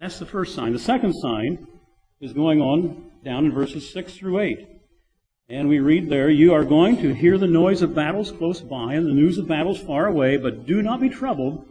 That's 0.00 0.18
the 0.18 0.26
first 0.26 0.54
sign. 0.54 0.72
The 0.72 0.78
second 0.78 1.14
sign 1.14 1.66
is 2.20 2.32
going 2.32 2.60
on 2.60 3.10
down 3.24 3.46
in 3.46 3.52
verses 3.52 3.90
6 3.92 4.14
through 4.14 4.40
8. 4.40 4.68
And 5.48 5.68
we 5.68 5.78
read 5.78 6.10
there, 6.10 6.28
You 6.28 6.52
are 6.52 6.64
going 6.64 6.98
to 6.98 7.14
hear 7.14 7.38
the 7.38 7.46
noise 7.46 7.80
of 7.80 7.94
battles 7.94 8.32
close 8.32 8.60
by 8.60 8.94
and 8.94 9.06
the 9.06 9.14
news 9.14 9.38
of 9.38 9.48
battles 9.48 9.80
far 9.80 10.06
away, 10.06 10.36
but 10.36 10.66
do 10.66 10.82
not 10.82 11.00
be 11.00 11.08
troubled. 11.08 11.64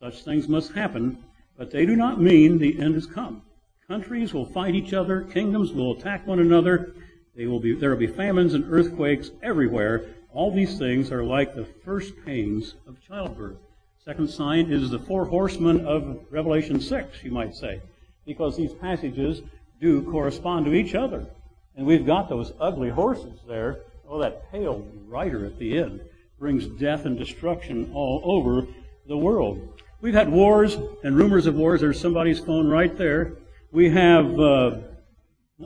Such 0.00 0.22
things 0.22 0.46
must 0.46 0.72
happen, 0.72 1.24
but 1.56 1.70
they 1.70 1.84
do 1.84 1.96
not 1.96 2.20
mean 2.20 2.58
the 2.58 2.80
end 2.80 2.94
has 2.94 3.06
come. 3.06 3.42
Countries 3.88 4.34
will 4.34 4.44
fight 4.44 4.74
each 4.74 4.92
other, 4.92 5.22
kingdoms 5.22 5.72
will 5.72 5.92
attack 5.96 6.26
one 6.26 6.40
another, 6.40 6.92
there 7.34 7.48
will 7.48 7.58
be 7.96 8.06
famines 8.06 8.52
and 8.52 8.70
earthquakes 8.70 9.30
everywhere. 9.42 10.04
All 10.30 10.52
these 10.52 10.78
things 10.78 11.10
are 11.10 11.24
like 11.24 11.54
the 11.54 11.64
first 11.86 12.12
pains 12.26 12.74
of 12.86 13.00
childbirth. 13.00 13.56
Second 14.04 14.28
sign 14.28 14.70
is 14.70 14.90
the 14.90 14.98
four 14.98 15.24
horsemen 15.24 15.86
of 15.86 16.20
Revelation 16.30 16.80
6, 16.80 17.24
you 17.24 17.30
might 17.30 17.54
say. 17.54 17.80
because 18.26 18.58
these 18.58 18.74
passages 18.74 19.40
do 19.80 20.02
correspond 20.02 20.66
to 20.66 20.74
each 20.74 20.94
other. 20.94 21.26
And 21.74 21.86
we've 21.86 22.04
got 22.04 22.28
those 22.28 22.52
ugly 22.60 22.90
horses 22.90 23.40
there. 23.48 23.80
Oh, 24.06 24.18
that 24.18 24.52
pale 24.52 24.86
rider 25.06 25.46
at 25.46 25.58
the 25.58 25.78
end 25.78 26.02
brings 26.38 26.66
death 26.66 27.06
and 27.06 27.18
destruction 27.18 27.90
all 27.94 28.20
over 28.22 28.66
the 29.06 29.16
world. 29.16 29.66
We've 30.02 30.12
had 30.12 30.30
wars 30.30 30.76
and 31.02 31.16
rumors 31.16 31.46
of 31.46 31.54
wars. 31.54 31.80
There's 31.80 31.98
somebody's 31.98 32.38
phone 32.38 32.68
right 32.68 32.94
there. 32.98 33.32
We 33.70 33.90
have 33.90 34.40
uh, 34.40 34.78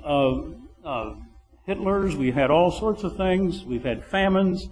uh, 0.04 0.40
uh, 0.84 1.14
Hitlers. 1.68 2.14
We 2.14 2.32
had 2.32 2.50
all 2.50 2.72
sorts 2.72 3.04
of 3.04 3.16
things. 3.16 3.64
We've 3.64 3.84
had 3.84 4.04
famines. 4.04 4.68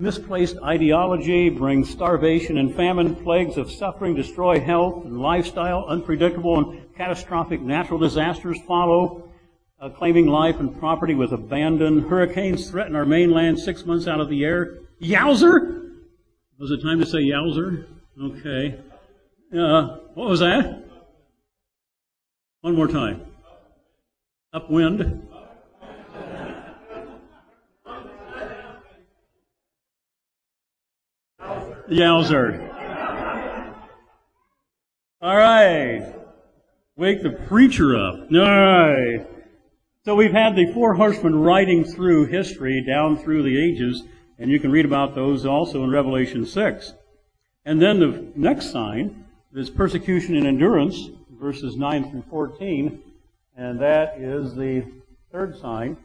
Misplaced 0.00 0.56
ideology 0.64 1.50
brings 1.50 1.88
starvation 1.88 2.58
and 2.58 2.74
famine. 2.74 3.14
Plagues 3.14 3.58
of 3.58 3.70
suffering 3.70 4.16
destroy 4.16 4.60
health 4.60 5.04
and 5.04 5.20
lifestyle. 5.20 5.84
Unpredictable 5.88 6.58
and 6.58 6.94
catastrophic 6.96 7.60
natural 7.60 8.00
disasters 8.00 8.58
follow, 8.66 9.30
uh, 9.80 9.90
claiming 9.90 10.26
life 10.26 10.58
and 10.58 10.76
property 10.80 11.14
with 11.14 11.30
abandon. 11.30 12.08
Hurricanes 12.08 12.68
threaten 12.68 12.96
our 12.96 13.06
mainland 13.06 13.60
six 13.60 13.86
months 13.86 14.08
out 14.08 14.18
of 14.18 14.28
the 14.28 14.36
year. 14.36 14.80
Yowzer! 15.00 15.92
Was 16.58 16.72
it 16.72 16.82
time 16.82 16.98
to 16.98 17.06
say 17.06 17.18
yowzer? 17.18 17.86
Okay. 18.20 18.80
Uh, 19.56 19.98
what 20.14 20.28
was 20.28 20.40
that? 20.40 20.87
One 22.68 22.76
more 22.76 22.86
time. 22.86 23.22
Upwind. 24.52 25.26
Yowzer. 31.90 32.68
All 35.22 35.34
right. 35.34 36.12
Wake 36.98 37.22
the 37.22 37.30
preacher 37.48 37.96
up. 37.96 38.16
All 38.30 38.38
right. 38.38 39.26
So 40.04 40.14
we've 40.14 40.30
had 40.30 40.54
the 40.54 40.70
four 40.74 40.92
horsemen 40.92 41.38
riding 41.38 41.84
through 41.84 42.26
history 42.26 42.84
down 42.86 43.16
through 43.16 43.44
the 43.44 43.58
ages, 43.58 44.02
and 44.38 44.50
you 44.50 44.60
can 44.60 44.70
read 44.70 44.84
about 44.84 45.14
those 45.14 45.46
also 45.46 45.82
in 45.84 45.90
Revelation 45.90 46.44
6. 46.44 46.92
And 47.64 47.80
then 47.80 47.98
the 47.98 48.30
next 48.36 48.70
sign 48.70 49.24
is 49.54 49.70
persecution 49.70 50.36
and 50.36 50.46
endurance, 50.46 51.08
verses 51.38 51.76
9 51.76 52.10
through 52.10 52.24
14, 52.30 53.02
and 53.56 53.80
that 53.80 54.18
is 54.18 54.54
the 54.54 54.84
third 55.30 55.58
sign. 55.58 55.96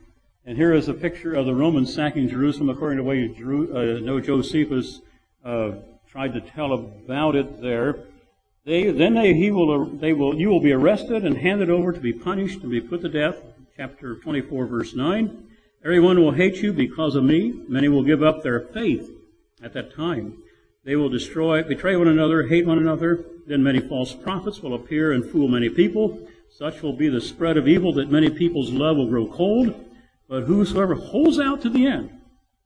And 0.45 0.57
here 0.57 0.73
is 0.73 0.89
a 0.89 0.93
picture 0.93 1.33
of 1.33 1.45
the 1.45 1.55
Romans 1.55 1.93
sacking 1.93 2.27
Jerusalem 2.27 2.69
according 2.69 2.97
to 2.97 3.03
the 3.03 3.09
way 3.09 3.97
uh, 3.97 3.99
no 4.01 4.19
Josephus 4.19 5.01
uh, 5.45 5.71
tried 6.09 6.33
to 6.33 6.41
tell 6.41 6.73
about 6.73 7.35
it 7.35 7.61
there. 7.61 7.97
They, 8.65 8.91
then 8.91 9.13
they, 9.13 9.33
he 9.33 9.51
will, 9.51 9.85
they 9.85 10.13
will, 10.13 10.35
you 10.35 10.49
will 10.49 10.61
be 10.61 10.71
arrested 10.71 11.25
and 11.25 11.37
handed 11.37 11.69
over 11.69 11.91
to 11.91 11.99
be 11.99 12.13
punished 12.13 12.61
and 12.61 12.71
be 12.71 12.81
put 12.81 13.01
to 13.01 13.09
death. 13.09 13.37
Chapter 13.75 14.15
24, 14.17 14.67
verse 14.67 14.93
9. 14.93 15.47
Everyone 15.83 16.21
will 16.21 16.31
hate 16.31 16.57
you 16.57 16.71
because 16.71 17.15
of 17.15 17.23
me. 17.23 17.61
Many 17.67 17.89
will 17.89 18.03
give 18.03 18.21
up 18.21 18.43
their 18.43 18.59
faith 18.59 19.09
at 19.61 19.73
that 19.73 19.95
time. 19.95 20.42
They 20.85 20.95
will 20.95 21.09
destroy, 21.09 21.63
betray 21.63 21.95
one 21.95 22.09
another, 22.09 22.43
hate 22.43 22.65
one 22.65 22.77
another. 22.77 23.25
Then 23.47 23.63
many 23.63 23.79
false 23.79 24.13
prophets 24.13 24.61
will 24.61 24.73
appear 24.73 25.13
and 25.13 25.25
fool 25.25 25.47
many 25.47 25.69
people. 25.69 26.27
Such 26.49 26.81
will 26.81 26.93
be 26.93 27.07
the 27.07 27.21
spread 27.21 27.57
of 27.57 27.67
evil 27.67 27.93
that 27.93 28.11
many 28.11 28.29
people's 28.29 28.71
love 28.71 28.97
will 28.97 29.07
grow 29.07 29.27
cold. 29.27 29.73
But 30.27 30.43
whosoever 30.43 30.95
holds 30.95 31.39
out 31.39 31.61
to 31.61 31.69
the 31.69 31.87
end 31.87 32.11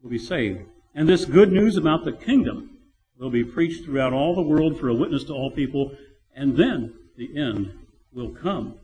will 0.01 0.09
be 0.09 0.17
saved. 0.17 0.61
And 0.95 1.07
this 1.07 1.25
good 1.25 1.51
news 1.51 1.77
about 1.77 2.05
the 2.05 2.11
kingdom 2.11 2.77
will 3.19 3.29
be 3.29 3.43
preached 3.43 3.85
throughout 3.85 4.13
all 4.13 4.35
the 4.35 4.41
world 4.41 4.79
for 4.79 4.89
a 4.89 4.95
witness 4.95 5.23
to 5.25 5.33
all 5.33 5.51
people. 5.51 5.95
And 6.35 6.57
then 6.57 6.93
the 7.17 7.37
end 7.37 7.71
will 8.13 8.29
come. 8.29 8.79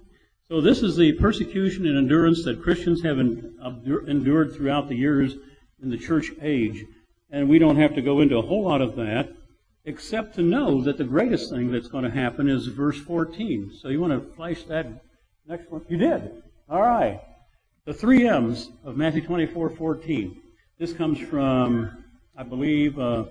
So 0.48 0.62
this 0.62 0.84
is 0.84 0.96
the 0.96 1.14
persecution 1.14 1.88
and 1.88 1.98
endurance 1.98 2.44
that 2.44 2.62
Christians 2.62 3.02
have 3.02 3.18
endured 3.18 4.54
throughout 4.54 4.90
the 4.90 4.96
years 4.96 5.36
in 5.82 5.90
the 5.90 5.98
church 5.98 6.32
age. 6.42 6.86
And 7.34 7.50
we 7.50 7.58
don't 7.58 7.78
have 7.78 7.96
to 7.96 8.02
go 8.04 8.22
into 8.22 8.38
a 8.38 8.44
whole 8.44 8.64
lot 8.64 8.80
of 8.80 8.96
that, 8.96 9.34
except 9.86 10.36
to 10.36 10.44
know 10.44 10.82
that 10.84 11.00
the 11.00 11.04
greatest 11.04 11.50
thing 11.50 11.72
that's 11.72 11.88
going 11.88 12.04
to 12.04 12.12
happen 12.12 12.48
is 12.48 12.68
verse 12.68 13.00
14. 13.00 13.72
So 13.82 13.88
you 13.88 14.00
want 14.00 14.14
to 14.14 14.36
flash 14.36 14.62
that 14.66 14.86
next 15.48 15.72
one? 15.72 15.82
You 15.90 15.98
did. 15.98 16.44
All 16.70 16.84
right. 16.84 17.20
The 17.86 17.94
three 17.94 18.28
M's 18.28 18.70
of 18.86 18.98
Matthew 18.98 19.26
24, 19.26 19.72
14. 19.72 20.42
This 20.78 20.94
comes 20.94 21.20
from, 21.20 22.04
I 22.38 22.44
believe, 22.44 23.00
uh, 23.00 23.26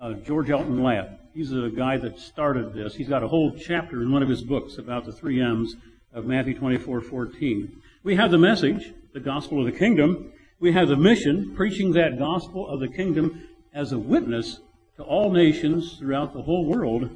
uh, 0.00 0.14
George 0.14 0.50
Elton 0.50 0.82
Ladd. 0.82 1.16
He's 1.32 1.52
a 1.52 1.70
guy 1.70 1.98
that 1.98 2.18
started 2.18 2.74
this. 2.74 2.96
He's 2.96 3.08
got 3.08 3.22
a 3.22 3.28
whole 3.28 3.56
chapter 3.56 4.02
in 4.02 4.10
one 4.10 4.24
of 4.24 4.28
his 4.28 4.42
books 4.42 4.76
about 4.78 5.04
the 5.04 5.12
three 5.12 5.40
M's 5.40 5.76
of 6.12 6.26
Matthew 6.26 6.58
24, 6.58 7.00
14. 7.00 7.80
We 8.02 8.16
have 8.16 8.32
the 8.32 8.38
message, 8.38 8.92
the 9.14 9.20
gospel 9.20 9.60
of 9.60 9.66
the 9.66 9.78
kingdom, 9.78 10.32
we 10.58 10.72
have 10.72 10.88
the 10.88 10.96
mission, 10.96 11.54
preaching 11.54 11.92
that 11.92 12.18
gospel 12.18 12.68
of 12.68 12.80
the 12.80 12.88
kingdom 12.88 13.48
as 13.74 13.92
a 13.92 13.98
witness 13.98 14.60
to 14.96 15.02
all 15.02 15.30
nations 15.30 15.98
throughout 15.98 16.32
the 16.32 16.42
whole 16.42 16.64
world. 16.64 17.10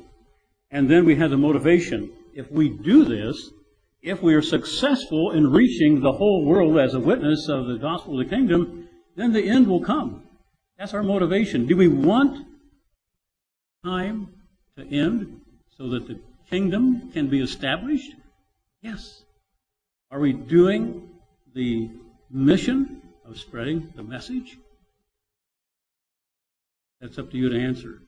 And 0.71 0.91
then 0.91 1.05
we 1.05 1.17
have 1.17 1.31
the 1.31 1.39
motivation. 1.39 2.13
If 2.35 2.51
we 2.51 2.69
do 2.69 3.05
this, 3.05 3.51
if 4.03 4.23
we 4.23 4.35
are 4.35 4.43
successful 4.43 5.33
in 5.33 5.51
reaching 5.51 6.01
the 6.01 6.13
whole 6.13 6.45
world 6.45 6.79
as 6.79 6.95
a 6.95 7.01
witness 7.01 7.49
of 7.49 7.67
the 7.67 7.79
gospel 7.79 8.21
of 8.21 8.29
the 8.29 8.35
kingdom, 8.35 8.89
then 9.17 9.33
the 9.33 9.43
end 9.43 9.67
will 9.67 9.85
come. 9.85 10.23
That's 10.79 10.95
our 10.95 11.03
motivation. 11.03 11.67
Do 11.67 11.77
we 11.77 11.89
want 11.89 12.47
time 13.85 14.29
to 14.77 14.87
end 14.87 15.41
so 15.77 15.89
that 15.91 16.07
the 16.07 16.21
kingdom 16.49 17.11
can 17.13 17.29
be 17.29 17.43
established? 17.43 18.13
Yes. 18.83 19.23
Are 20.11 20.21
we 20.21 20.33
doing 20.33 21.09
the 21.55 21.91
mission 22.31 23.00
of 23.31 23.39
spreading 23.39 23.93
the 23.95 24.03
message? 24.03 24.59
That's 27.01 27.17
up 27.17 27.31
to 27.31 27.37
you 27.37 27.49
to 27.49 27.59
answer. 27.59 28.03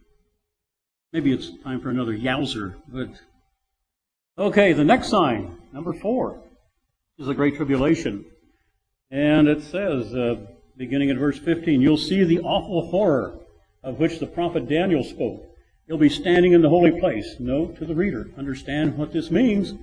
Maybe 1.13 1.33
it's 1.33 1.51
time 1.63 1.81
for 1.81 1.91
another 1.91 2.13
yowzer, 2.13 2.75
but 2.89 3.09
okay, 4.37 4.73
the 4.73 4.85
next 4.85 5.09
sign, 5.09 5.59
number 5.73 5.93
four, 5.93 6.43
is 7.19 7.27
the 7.27 7.35
Great 7.35 7.57
Tribulation. 7.57 8.25
And 9.11 9.47
it 9.47 9.63
says, 9.63 10.13
uh, 10.13 10.37
beginning 10.77 11.11
at 11.11 11.19
verse 11.19 11.39
15, 11.39 11.81
you'll 11.81 11.97
see 11.97 12.25
the 12.25 12.41
awful 12.41 12.91
horror 12.91 13.39
of 13.85 14.01
which 14.01 14.19
the 14.19 14.27
prophet 14.27 14.69
Daniel 14.69 15.05
spoke. 15.05 15.45
You'll 15.87 15.99
be 15.99 16.09
standing 16.09 16.53
in 16.53 16.63
the 16.63 16.69
holy 16.69 16.99
place. 16.99 17.37
Note 17.39 17.77
to 17.77 17.85
the 17.85 17.95
reader, 17.95 18.31
understand 18.37 18.97
what 18.99 19.13
this 19.13 19.31
means. 19.31 19.75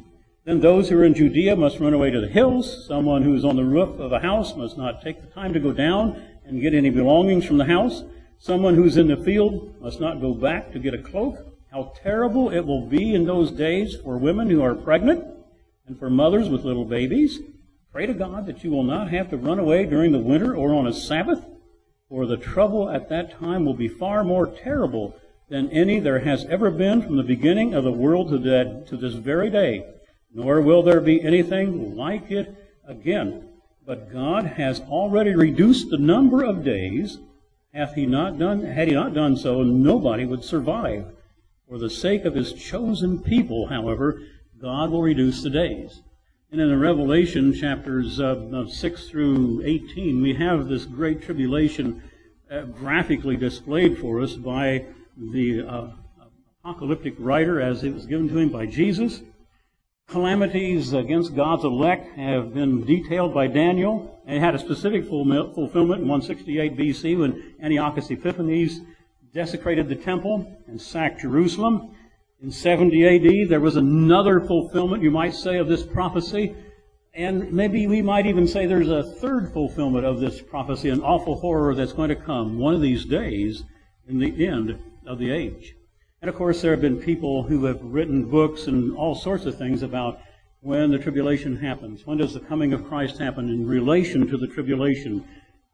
Then 0.46 0.62
those 0.62 0.89
who 0.89 0.98
are 0.98 1.03
in 1.03 1.13
Judea 1.13 1.55
must 1.55 1.79
run 1.79 1.93
away 1.93 2.12
to 2.12 2.22
the 2.22 2.27
hills. 2.27 2.88
Someone 2.88 3.24
who 3.24 3.36
is 3.36 3.43
on 3.43 3.58
the 3.58 3.65
roof 3.65 4.00
of 4.00 4.13
a 4.13 4.19
house 4.19 4.55
must 4.55 4.77
not 4.77 5.01
take 5.01 5.22
the 5.22 5.27
time 5.27 5.53
to 5.53 5.60
go 5.60 5.74
down 5.74 6.22
and 6.46 6.62
get 6.62 6.74
any 6.74 6.89
belongings 6.89 7.46
from 7.46 7.58
the 7.58 7.65
house. 7.65 8.03
Someone 8.38 8.75
who's 8.75 8.96
in 8.96 9.08
the 9.08 9.17
field 9.17 9.79
must 9.81 10.00
not 10.00 10.22
go 10.22 10.34
back 10.34 10.72
to 10.72 10.79
get 10.79 10.93
a 10.93 11.01
cloak. 11.01 11.46
How 11.72 11.91
terrible 12.01 12.50
it 12.51 12.65
will 12.65 12.88
be 12.88 13.13
in 13.13 13.25
those 13.25 13.51
days 13.51 13.98
for 13.98 14.17
women 14.17 14.50
who 14.50 14.63
are 14.63 14.75
pregnant 14.75 15.25
and 15.86 16.00
for 16.00 16.10
mothers 16.10 16.50
with 16.50 16.63
little 16.63 16.86
babies. 16.86 17.39
Pray 17.91 18.05
to 18.05 18.13
God 18.13 18.46
that 18.46 18.63
you 18.63 18.72
will 18.72 18.84
not 18.84 19.12
have 19.12 19.29
to 19.31 19.38
run 19.38 19.60
away 19.60 19.86
during 19.86 20.13
the 20.13 20.19
winter 20.19 20.55
or 20.55 20.74
on 20.74 20.88
a 20.88 20.93
Sabbath, 20.93 21.46
for 22.08 22.25
the 22.25 22.38
trouble 22.38 22.89
at 22.89 23.10
that 23.10 23.38
time 23.39 23.65
will 23.65 23.74
be 23.74 23.88
far 23.88 24.24
more 24.24 24.48
terrible 24.48 25.15
than 25.50 25.69
any 25.69 26.00
there 26.00 26.19
has 26.19 26.46
ever 26.46 26.72
been 26.72 27.01
from 27.01 27.17
the 27.17 27.24
beginning 27.24 27.74
of 27.74 27.84
the 27.84 27.91
world 27.91 28.29
to, 28.29 28.38
that, 28.38 28.88
to 28.88 28.96
this 28.96 29.15
very 29.15 29.50
day 29.50 29.86
nor 30.33 30.62
will 30.62 30.83
there 30.83 31.01
be 31.01 31.21
anything 31.21 31.95
like 31.95 32.31
it 32.31 32.55
again. 32.88 33.48
But 33.86 34.12
God 34.12 34.45
has 34.45 34.81
already 34.81 35.36
reduced 35.36 35.89
the 35.89 35.98
number 35.98 36.43
of 36.43 36.63
days. 36.63 37.19
Hath 37.74 37.95
he 37.95 38.05
not 38.05 38.38
done, 38.38 38.63
had 38.63 38.88
he 38.88 38.93
not 38.93 39.13
done 39.13 39.36
so, 39.36 39.63
nobody 39.63 40.25
would 40.25 40.43
survive. 40.43 41.05
For 41.67 41.77
the 41.77 41.89
sake 41.89 42.25
of 42.25 42.36
his 42.36 42.53
chosen 42.53 43.19
people, 43.19 43.67
however, 43.67 44.21
God 44.62 44.91
will 44.91 45.01
reduce 45.01 45.41
the 45.41 45.50
days. 45.50 46.01
And 46.51 46.59
in 46.59 46.69
the 46.69 46.77
Revelation 46.77 47.53
chapters 47.53 48.19
uh, 48.19 48.67
6 48.67 49.09
through 49.09 49.62
18, 49.63 50.21
we 50.21 50.33
have 50.33 50.67
this 50.67 50.86
great 50.86 51.21
tribulation 51.21 52.01
uh, 52.50 52.62
graphically 52.62 53.38
displayed 53.38 54.00
for 54.00 54.19
us 54.19 54.33
by 54.33 54.86
the 55.15 55.62
uh, 55.62 55.88
apocalyptic 56.63 57.13
writer 57.19 57.62
as 57.62 57.83
it 57.83 57.93
was 57.93 58.07
given 58.07 58.27
to 58.29 58.38
him 58.38 58.50
by 58.50 58.65
Jesus 58.65 59.21
calamities 60.10 60.94
against 60.94 61.36
God's 61.36 61.63
elect 61.63 62.18
have 62.18 62.54
been 62.54 62.84
detailed 62.86 63.34
by 63.34 63.48
Daniel. 63.48 64.20
It 64.28 64.39
had 64.39 64.56
a 64.56 64.60
specific 64.60 65.06
fulfillment 65.06 66.01
in 66.01 66.08
168 66.08 66.78
BC 66.78 67.20
when 67.20 67.56
Antiochus 67.62 68.10
Epiphanes 68.10 68.82
desecrated 69.34 69.88
the 69.88 69.96
temple 69.96 70.60
and 70.68 70.82
sacked 70.82 71.22
Jerusalem. 71.22 71.96
In 72.42 72.51
70 72.51 73.44
AD, 73.44 73.50
there 73.50 73.60
was 73.60 73.75
another 73.75 74.39
fulfillment, 74.42 75.04
you 75.04 75.12
might 75.12 75.34
say, 75.34 75.58
of 75.58 75.68
this 75.68 75.84
prophecy. 75.84 76.56
And 77.13 77.51
maybe 77.51 77.86
we 77.86 78.01
might 78.01 78.25
even 78.25 78.48
say 78.48 78.66
there's 78.66 78.89
a 78.89 79.04
third 79.04 79.51
fulfillment 79.51 80.06
of 80.06 80.20
this 80.20 80.42
prophecy, 80.42 80.89
an 80.89 81.01
awful 81.01 81.36
horror 81.39 81.75
that's 81.75 81.94
going 81.94 82.10
to 82.10 82.16
come 82.16 82.58
one 82.58 82.74
of 82.74 82.82
these 82.82 83.06
days 83.06 83.63
in 84.08 84.20
the 84.20 84.48
end 84.48 84.80
of 85.06 85.20
the 85.20 85.32
age. 85.32 85.75
And 86.22 86.30
of 86.30 86.36
course, 86.36 86.62
there 86.62 86.72
have 86.72 86.82
been 86.82 87.02
people 87.02 87.44
who 87.44 87.66
have 87.66 87.82
written 87.82 88.30
books 88.30 88.68
and 88.68 88.96
all 88.96 89.16
sorts 89.16 89.46
of 89.46 89.58
things 89.58 89.84
about 89.84 90.20
when 90.62 90.92
the 90.92 91.00
tribulation 91.00 91.56
happens? 91.56 92.06
When 92.06 92.18
does 92.18 92.34
the 92.34 92.42
coming 92.42 92.74
of 92.74 92.86
Christ 92.86 93.18
happen 93.18 93.50
in 93.50 93.66
relation 93.66 94.28
to 94.28 94.38
the 94.38 94.48
tribulation? 94.48 95.26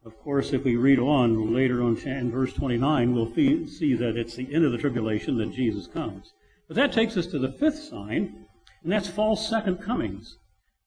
Of 0.04 0.16
course, 0.20 0.52
if 0.52 0.62
we 0.62 0.76
read 0.76 1.00
on 1.00 1.52
later 1.52 1.82
on 1.82 1.96
in 1.96 2.30
verse 2.30 2.52
29, 2.52 3.12
we'll 3.12 3.34
see 3.34 3.94
that 3.94 4.16
it's 4.16 4.36
the 4.36 4.54
end 4.54 4.64
of 4.64 4.70
the 4.70 4.78
tribulation 4.78 5.36
that 5.38 5.52
Jesus 5.52 5.88
comes. 5.88 6.32
But 6.68 6.76
that 6.76 6.92
takes 6.92 7.16
us 7.16 7.26
to 7.28 7.40
the 7.40 7.50
fifth 7.50 7.82
sign, 7.82 8.46
and 8.84 8.92
that's 8.92 9.08
false 9.08 9.48
second 9.48 9.78
comings. 9.82 10.38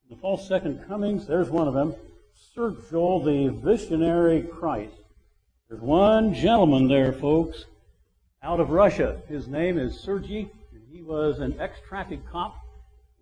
The 0.10 0.16
false 0.16 0.48
second 0.48 0.88
comings, 0.88 1.28
there's 1.28 1.50
one 1.50 1.68
of 1.68 1.74
them. 1.74 1.96
Sir 2.56 2.78
Joel, 2.89 3.24
the 3.24 3.50
visionary 3.50 4.44
Christ. 4.44 4.96
There's 5.68 5.82
one 5.82 6.34
gentleman 6.34 6.88
there, 6.88 7.12
folks, 7.12 7.66
out 8.41 8.60
of 8.60 8.69
Russia. 8.69 9.22
His 9.27 9.48
name 9.48 9.77
is 9.77 10.00
Sergei, 10.00 10.50
and 10.72 10.81
he 10.89 11.01
was 11.01 11.39
an 11.39 11.60
ex-traffic 11.60 12.22
cop. 12.31 12.55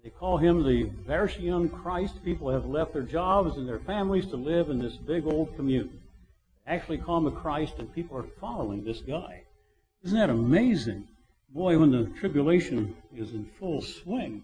They 0.03 0.09
call 0.11 0.37
him 0.37 0.63
the 0.63 0.91
Varshian 1.07 1.69
Christ. 1.69 2.23
People 2.23 2.51
have 2.51 2.65
left 2.65 2.93
their 2.93 3.01
jobs 3.01 3.57
and 3.57 3.67
their 3.67 3.79
families 3.79 4.27
to 4.27 4.37
live 4.37 4.69
in 4.69 4.79
this 4.79 4.95
big 4.95 5.25
old 5.25 5.55
commune. 5.55 5.99
They 6.65 6.73
actually 6.73 6.99
call 6.99 7.17
him 7.17 7.27
a 7.27 7.31
Christ, 7.31 7.73
and 7.79 7.93
people 7.93 8.17
are 8.17 8.25
following 8.39 8.83
this 8.83 9.01
guy. 9.01 9.43
Isn't 10.03 10.17
that 10.17 10.29
amazing? 10.29 11.07
Boy, 11.49 11.79
when 11.79 11.91
the 11.91 12.11
tribulation 12.19 12.95
is 13.15 13.33
in 13.33 13.49
full 13.59 13.81
swing, 13.81 14.43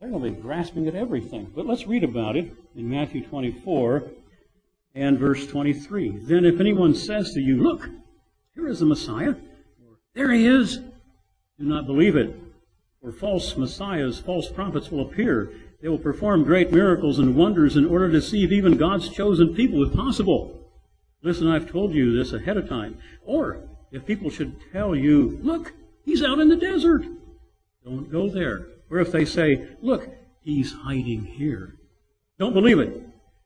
they're 0.00 0.10
going 0.10 0.22
to 0.22 0.30
be 0.30 0.42
grasping 0.42 0.88
at 0.88 0.94
everything. 0.94 1.50
But 1.54 1.66
let's 1.66 1.86
read 1.86 2.04
about 2.04 2.36
it 2.36 2.52
in 2.74 2.90
Matthew 2.90 3.24
24 3.24 4.10
and 4.94 5.18
verse 5.18 5.46
23. 5.46 6.24
Then 6.24 6.44
if 6.44 6.58
anyone 6.58 6.94
says 6.94 7.32
to 7.34 7.40
you, 7.40 7.62
Look, 7.62 7.88
here 8.54 8.66
is 8.66 8.80
the 8.80 8.86
Messiah, 8.86 9.34
there 10.18 10.32
he 10.32 10.46
is, 10.46 10.78
do 11.60 11.64
not 11.64 11.86
believe 11.86 12.16
it. 12.16 12.34
For 13.00 13.12
false 13.12 13.56
messiahs, 13.56 14.18
false 14.18 14.50
prophets 14.50 14.90
will 14.90 15.02
appear. 15.06 15.52
They 15.80 15.88
will 15.88 15.96
perform 15.96 16.42
great 16.42 16.72
miracles 16.72 17.20
and 17.20 17.36
wonders 17.36 17.76
in 17.76 17.86
order 17.86 18.08
to 18.08 18.14
deceive 18.14 18.50
even 18.50 18.76
God's 18.76 19.08
chosen 19.10 19.54
people 19.54 19.80
if 19.86 19.94
possible. 19.94 20.72
Listen, 21.22 21.46
I've 21.46 21.70
told 21.70 21.94
you 21.94 22.16
this 22.16 22.32
ahead 22.32 22.56
of 22.56 22.68
time. 22.68 22.98
Or 23.24 23.60
if 23.92 24.04
people 24.06 24.28
should 24.28 24.56
tell 24.72 24.96
you, 24.96 25.38
Look, 25.40 25.72
he's 26.04 26.24
out 26.24 26.40
in 26.40 26.48
the 26.48 26.56
desert, 26.56 27.04
don't 27.84 28.10
go 28.10 28.28
there. 28.28 28.66
Or 28.90 28.98
if 28.98 29.12
they 29.12 29.24
say, 29.24 29.68
Look, 29.82 30.08
he's 30.42 30.72
hiding 30.72 31.26
here. 31.26 31.76
Don't 32.40 32.54
believe 32.54 32.80
it. 32.80 33.04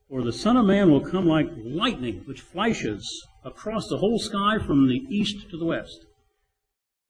For 0.08 0.22
the 0.22 0.32
Son 0.32 0.56
of 0.56 0.64
Man 0.64 0.90
will 0.90 1.04
come 1.04 1.26
like 1.26 1.50
lightning, 1.54 2.22
which 2.24 2.40
flashes 2.40 3.26
across 3.44 3.88
the 3.88 3.98
whole 3.98 4.18
sky 4.18 4.56
from 4.58 4.88
the 4.88 5.04
east 5.10 5.50
to 5.50 5.58
the 5.58 5.66
west. 5.66 6.06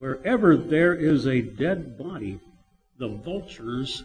Wherever 0.03 0.57
there 0.57 0.95
is 0.95 1.29
a 1.29 1.41
dead 1.41 1.97
body, 1.97 2.41
the 2.99 3.07
vultures 3.07 4.03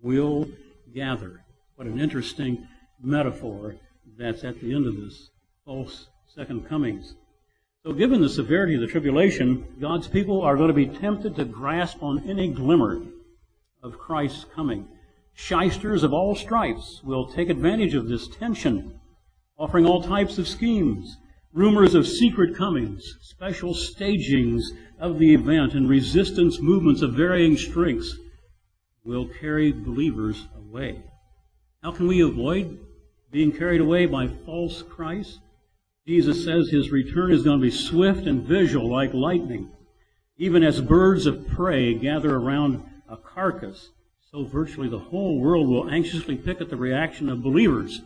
will 0.00 0.48
gather. 0.94 1.44
What 1.74 1.86
an 1.86 2.00
interesting 2.00 2.66
metaphor 3.02 3.76
that's 4.16 4.44
at 4.44 4.58
the 4.62 4.74
end 4.74 4.86
of 4.86 4.96
this 4.96 5.28
false 5.66 6.06
second 6.34 6.66
comings. 6.66 7.16
So, 7.82 7.92
given 7.92 8.22
the 8.22 8.30
severity 8.30 8.76
of 8.76 8.80
the 8.80 8.86
tribulation, 8.86 9.76
God's 9.78 10.08
people 10.08 10.40
are 10.40 10.56
going 10.56 10.68
to 10.68 10.72
be 10.72 10.86
tempted 10.86 11.36
to 11.36 11.44
grasp 11.44 12.02
on 12.02 12.26
any 12.26 12.48
glimmer 12.48 13.02
of 13.82 13.98
Christ's 13.98 14.46
coming. 14.54 14.88
Shysters 15.34 16.02
of 16.02 16.14
all 16.14 16.34
stripes 16.34 17.02
will 17.04 17.30
take 17.30 17.50
advantage 17.50 17.92
of 17.92 18.08
this 18.08 18.26
tension, 18.26 18.98
offering 19.58 19.84
all 19.84 20.02
types 20.02 20.38
of 20.38 20.48
schemes, 20.48 21.18
rumors 21.56 21.94
of 21.94 22.06
secret 22.06 22.54
comings, 22.54 23.16
special 23.22 23.72
stagings 23.72 24.72
of 25.00 25.18
the 25.18 25.32
event, 25.32 25.72
and 25.72 25.88
resistance 25.88 26.60
movements 26.60 27.00
of 27.00 27.14
varying 27.14 27.56
strengths 27.56 28.14
will 29.04 29.26
carry 29.40 29.72
believers 29.72 30.46
away. 30.54 31.02
How 31.82 31.92
can 31.92 32.08
we 32.08 32.20
avoid 32.20 32.78
being 33.30 33.52
carried 33.52 33.80
away 33.80 34.04
by 34.04 34.28
false 34.28 34.82
Christ? 34.82 35.38
Jesus 36.06 36.44
says 36.44 36.68
his 36.68 36.90
return 36.90 37.32
is 37.32 37.42
going 37.42 37.58
to 37.58 37.66
be 37.66 37.70
swift 37.70 38.26
and 38.26 38.42
visual 38.42 38.90
like 38.90 39.14
lightning. 39.14 39.70
Even 40.36 40.62
as 40.62 40.82
birds 40.82 41.24
of 41.24 41.48
prey 41.48 41.94
gather 41.94 42.36
around 42.36 42.84
a 43.08 43.16
carcass, 43.16 43.92
so 44.30 44.44
virtually 44.44 44.90
the 44.90 44.98
whole 44.98 45.40
world 45.40 45.68
will 45.68 45.88
anxiously 45.88 46.36
pick 46.36 46.60
at 46.60 46.68
the 46.68 46.76
reaction 46.76 47.30
of 47.30 47.42
believers 47.42 48.02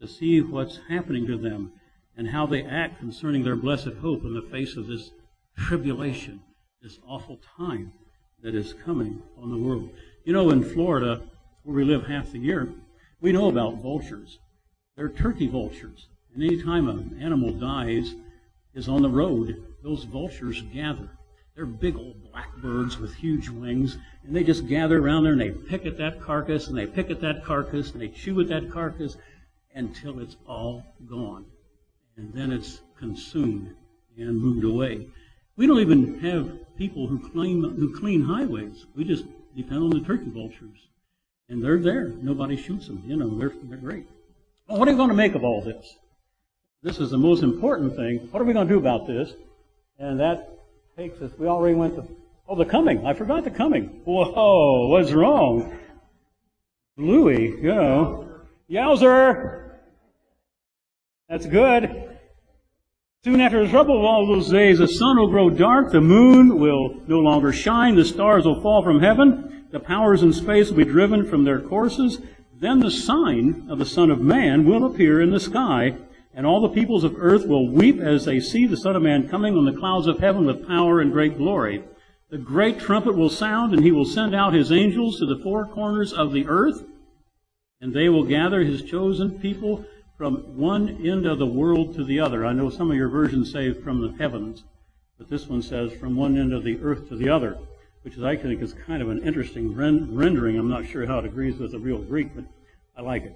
to 0.00 0.08
see 0.08 0.40
what's 0.40 0.80
happening 0.88 1.28
to 1.28 1.38
them 1.38 1.70
and 2.16 2.28
how 2.28 2.46
they 2.46 2.62
act 2.62 2.98
concerning 2.98 3.42
their 3.42 3.56
blessed 3.56 3.94
hope 4.00 4.24
in 4.24 4.34
the 4.34 4.42
face 4.42 4.76
of 4.76 4.86
this 4.86 5.10
tribulation, 5.56 6.40
this 6.82 6.98
awful 7.06 7.40
time 7.56 7.92
that 8.42 8.54
is 8.54 8.74
coming 8.84 9.22
on 9.36 9.50
the 9.50 9.56
world. 9.56 9.90
You 10.24 10.32
know, 10.32 10.50
in 10.50 10.64
Florida, 10.64 11.22
where 11.62 11.76
we 11.76 11.84
live 11.84 12.06
half 12.06 12.32
the 12.32 12.38
year, 12.38 12.72
we 13.20 13.32
know 13.32 13.48
about 13.48 13.82
vultures. 13.82 14.38
They're 14.96 15.08
turkey 15.08 15.46
vultures. 15.46 16.08
And 16.34 16.42
any 16.42 16.62
time 16.62 16.88
an 16.88 17.18
animal 17.20 17.52
dies, 17.52 18.14
is 18.74 18.88
on 18.88 19.02
the 19.02 19.08
road, 19.08 19.62
those 19.82 20.04
vultures 20.04 20.62
gather. 20.72 21.10
They're 21.54 21.66
big 21.66 21.96
old 21.96 22.30
black 22.30 22.56
birds 22.56 22.98
with 22.98 23.14
huge 23.14 23.48
wings, 23.50 23.98
and 24.24 24.34
they 24.34 24.42
just 24.42 24.66
gather 24.66 24.98
around 24.98 25.24
there 25.24 25.32
and 25.32 25.40
they 25.40 25.50
pick 25.50 25.84
at 25.84 25.98
that 25.98 26.20
carcass 26.20 26.68
and 26.68 26.78
they 26.78 26.86
pick 26.86 27.10
at 27.10 27.20
that 27.20 27.44
carcass 27.44 27.92
and 27.92 28.00
they 28.00 28.08
chew 28.08 28.40
at 28.40 28.48
that 28.48 28.70
carcass 28.70 29.16
until 29.74 30.18
it's 30.20 30.36
all 30.46 30.84
gone. 31.06 31.44
And 32.16 32.32
then 32.32 32.52
it's 32.52 32.80
consumed 32.98 33.74
and 34.16 34.40
moved 34.40 34.64
away. 34.64 35.08
We 35.56 35.66
don't 35.66 35.80
even 35.80 36.20
have 36.20 36.76
people 36.76 37.06
who 37.06 37.18
clean 37.30 37.62
who 37.62 37.98
clean 37.98 38.22
highways. 38.22 38.86
We 38.94 39.04
just 39.04 39.24
depend 39.54 39.82
on 39.82 39.90
the 39.90 40.00
turkey 40.00 40.30
vultures, 40.30 40.88
and 41.48 41.62
they're 41.62 41.78
there. 41.78 42.08
Nobody 42.08 42.56
shoots 42.56 42.86
them. 42.86 43.02
You 43.06 43.16
know, 43.16 43.38
they're 43.38 43.52
they're 43.64 43.78
great. 43.78 44.06
Well, 44.68 44.78
what 44.78 44.88
are 44.88 44.92
we 44.92 44.96
going 44.96 45.10
to 45.10 45.14
make 45.14 45.34
of 45.34 45.44
all 45.44 45.62
this? 45.62 45.96
This 46.82 46.98
is 46.98 47.10
the 47.10 47.18
most 47.18 47.42
important 47.42 47.96
thing. 47.96 48.28
What 48.30 48.40
are 48.40 48.44
we 48.44 48.52
going 48.52 48.66
to 48.66 48.74
do 48.74 48.78
about 48.78 49.06
this? 49.06 49.32
And 49.98 50.18
that 50.20 50.58
takes 50.96 51.20
us. 51.20 51.30
We 51.38 51.46
already 51.46 51.74
went 51.74 51.96
to 51.96 52.06
oh 52.48 52.56
the 52.56 52.64
coming. 52.64 53.06
I 53.06 53.14
forgot 53.14 53.44
the 53.44 53.50
coming. 53.50 54.00
Whoa, 54.04 54.88
what's 54.88 55.12
wrong? 55.12 55.78
Louis, 56.96 57.48
you 57.48 57.74
know, 57.74 58.28
yowzer. 58.70 59.78
That's 61.28 61.46
good. 61.46 62.01
Soon 63.24 63.40
after 63.40 63.62
the 63.62 63.70
trouble 63.70 64.00
of 64.00 64.04
all 64.04 64.26
those 64.26 64.50
days, 64.50 64.78
the 64.78 64.88
sun 64.88 65.16
will 65.16 65.28
grow 65.28 65.48
dark, 65.48 65.92
the 65.92 66.00
moon 66.00 66.58
will 66.58 66.96
no 67.06 67.20
longer 67.20 67.52
shine, 67.52 67.94
the 67.94 68.04
stars 68.04 68.44
will 68.44 68.60
fall 68.60 68.82
from 68.82 68.98
heaven, 68.98 69.64
the 69.70 69.78
powers 69.78 70.24
in 70.24 70.32
space 70.32 70.68
will 70.68 70.78
be 70.78 70.84
driven 70.84 71.24
from 71.24 71.44
their 71.44 71.60
courses. 71.60 72.18
Then 72.52 72.80
the 72.80 72.90
sign 72.90 73.68
of 73.70 73.78
the 73.78 73.86
Son 73.86 74.10
of 74.10 74.20
Man 74.20 74.64
will 74.64 74.84
appear 74.84 75.20
in 75.20 75.30
the 75.30 75.38
sky, 75.38 75.94
and 76.34 76.44
all 76.44 76.60
the 76.60 76.74
peoples 76.74 77.04
of 77.04 77.14
earth 77.16 77.46
will 77.46 77.70
weep 77.70 78.00
as 78.00 78.24
they 78.24 78.40
see 78.40 78.66
the 78.66 78.76
Son 78.76 78.96
of 78.96 79.02
Man 79.02 79.28
coming 79.28 79.56
on 79.56 79.66
the 79.66 79.78
clouds 79.78 80.08
of 80.08 80.18
heaven 80.18 80.44
with 80.44 80.66
power 80.66 81.00
and 81.00 81.12
great 81.12 81.36
glory. 81.36 81.84
The 82.30 82.38
great 82.38 82.80
trumpet 82.80 83.14
will 83.16 83.30
sound, 83.30 83.72
and 83.72 83.84
he 83.84 83.92
will 83.92 84.04
send 84.04 84.34
out 84.34 84.52
his 84.52 84.72
angels 84.72 85.20
to 85.20 85.26
the 85.26 85.40
four 85.44 85.64
corners 85.68 86.12
of 86.12 86.32
the 86.32 86.48
earth, 86.48 86.82
and 87.80 87.94
they 87.94 88.08
will 88.08 88.24
gather 88.24 88.64
his 88.64 88.82
chosen 88.82 89.38
people 89.38 89.84
from 90.22 90.56
one 90.56 91.04
end 91.04 91.26
of 91.26 91.40
the 91.40 91.46
world 91.46 91.96
to 91.96 92.04
the 92.04 92.20
other. 92.20 92.46
I 92.46 92.52
know 92.52 92.70
some 92.70 92.92
of 92.92 92.96
your 92.96 93.08
versions 93.08 93.50
say 93.50 93.72
from 93.72 94.00
the 94.00 94.16
heavens, 94.22 94.62
but 95.18 95.28
this 95.28 95.48
one 95.48 95.62
says 95.62 95.92
from 95.94 96.14
one 96.14 96.38
end 96.38 96.52
of 96.52 96.62
the 96.62 96.78
earth 96.80 97.08
to 97.08 97.16
the 97.16 97.28
other, 97.28 97.58
which 98.02 98.16
I 98.20 98.36
think 98.36 98.62
is 98.62 98.72
kind 98.72 99.02
of 99.02 99.08
an 99.08 99.26
interesting 99.26 99.74
rendering. 99.74 100.56
I'm 100.56 100.70
not 100.70 100.86
sure 100.86 101.06
how 101.06 101.18
it 101.18 101.24
agrees 101.24 101.56
with 101.56 101.72
the 101.72 101.80
real 101.80 101.98
Greek, 101.98 102.36
but 102.36 102.44
I 102.96 103.02
like 103.02 103.24
it. 103.24 103.34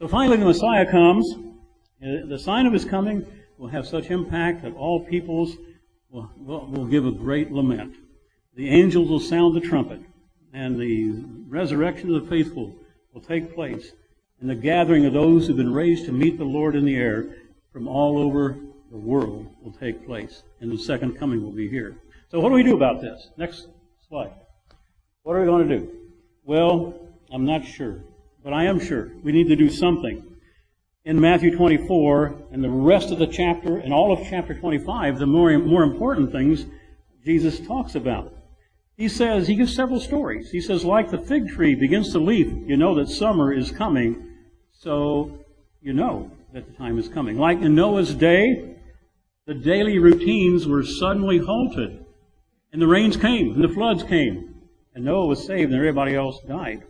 So 0.00 0.06
finally, 0.06 0.36
the 0.36 0.44
Messiah 0.44 0.84
comes. 0.84 1.34
Uh, 1.34 2.26
the 2.26 2.38
sign 2.38 2.66
of 2.66 2.74
his 2.74 2.84
coming 2.84 3.24
will 3.56 3.68
have 3.68 3.86
such 3.86 4.10
impact 4.10 4.64
that 4.64 4.74
all 4.74 5.06
peoples 5.06 5.56
will, 6.10 6.30
will, 6.36 6.66
will 6.66 6.84
give 6.84 7.06
a 7.06 7.10
great 7.10 7.50
lament. 7.50 7.94
The 8.54 8.68
angels 8.68 9.08
will 9.08 9.18
sound 9.18 9.56
the 9.56 9.66
trumpet, 9.66 10.02
and 10.52 10.78
the 10.78 11.24
resurrection 11.48 12.14
of 12.14 12.22
the 12.22 12.28
faithful 12.28 12.76
will 13.14 13.22
take 13.22 13.54
place 13.54 13.92
and 14.40 14.48
the 14.48 14.54
gathering 14.54 15.04
of 15.04 15.12
those 15.12 15.46
who've 15.46 15.56
been 15.56 15.72
raised 15.72 16.06
to 16.06 16.12
meet 16.12 16.38
the 16.38 16.44
Lord 16.44 16.76
in 16.76 16.84
the 16.84 16.96
air 16.96 17.26
from 17.72 17.88
all 17.88 18.18
over 18.18 18.56
the 18.90 18.96
world 18.96 19.46
will 19.62 19.72
take 19.72 20.06
place. 20.06 20.42
And 20.60 20.70
the 20.70 20.78
second 20.78 21.18
coming 21.18 21.42
will 21.42 21.52
be 21.52 21.68
here. 21.68 21.96
So 22.30 22.40
what 22.40 22.50
do 22.50 22.54
we 22.54 22.62
do 22.62 22.76
about 22.76 23.00
this? 23.00 23.30
Next 23.36 23.66
slide. 24.08 24.32
What 25.22 25.34
are 25.34 25.40
we 25.40 25.46
going 25.46 25.68
to 25.68 25.78
do? 25.78 25.90
Well, 26.44 26.94
I'm 27.32 27.44
not 27.44 27.64
sure, 27.64 28.04
but 28.44 28.52
I 28.52 28.64
am 28.64 28.80
sure 28.80 29.10
we 29.22 29.32
need 29.32 29.48
to 29.48 29.56
do 29.56 29.68
something. 29.68 30.24
In 31.04 31.20
Matthew 31.20 31.56
24 31.56 32.48
and 32.52 32.62
the 32.62 32.70
rest 32.70 33.10
of 33.10 33.18
the 33.18 33.26
chapter 33.26 33.78
and 33.78 33.92
all 33.92 34.12
of 34.12 34.26
chapter 34.28 34.54
25, 34.54 35.18
the 35.18 35.26
more, 35.26 35.58
more 35.58 35.82
important 35.82 36.32
things 36.32 36.66
Jesus 37.24 37.60
talks 37.60 37.94
about. 37.94 38.34
He 38.96 39.08
says, 39.08 39.46
he 39.46 39.54
gives 39.54 39.74
several 39.74 40.00
stories. 40.00 40.50
He 40.50 40.60
says, 40.60 40.84
like 40.84 41.10
the 41.10 41.18
fig 41.18 41.48
tree 41.48 41.74
begins 41.74 42.12
to 42.12 42.18
leaf, 42.18 42.48
you 42.66 42.76
know 42.76 42.94
that 42.96 43.08
summer 43.08 43.52
is 43.52 43.70
coming 43.70 44.27
so 44.78 45.38
you 45.82 45.92
know 45.92 46.30
that 46.52 46.66
the 46.66 46.72
time 46.72 46.98
is 46.98 47.08
coming. 47.08 47.36
Like 47.36 47.60
in 47.60 47.74
Noah's 47.74 48.14
day, 48.14 48.76
the 49.46 49.54
daily 49.54 49.98
routines 49.98 50.66
were 50.66 50.84
suddenly 50.84 51.38
halted. 51.38 52.04
And 52.72 52.82
the 52.82 52.86
rains 52.86 53.16
came, 53.16 53.52
and 53.54 53.64
the 53.64 53.68
floods 53.68 54.02
came. 54.02 54.54
And 54.94 55.04
Noah 55.04 55.26
was 55.26 55.44
saved, 55.44 55.70
and 55.70 55.78
everybody 55.78 56.14
else 56.14 56.38
died. 56.46 56.82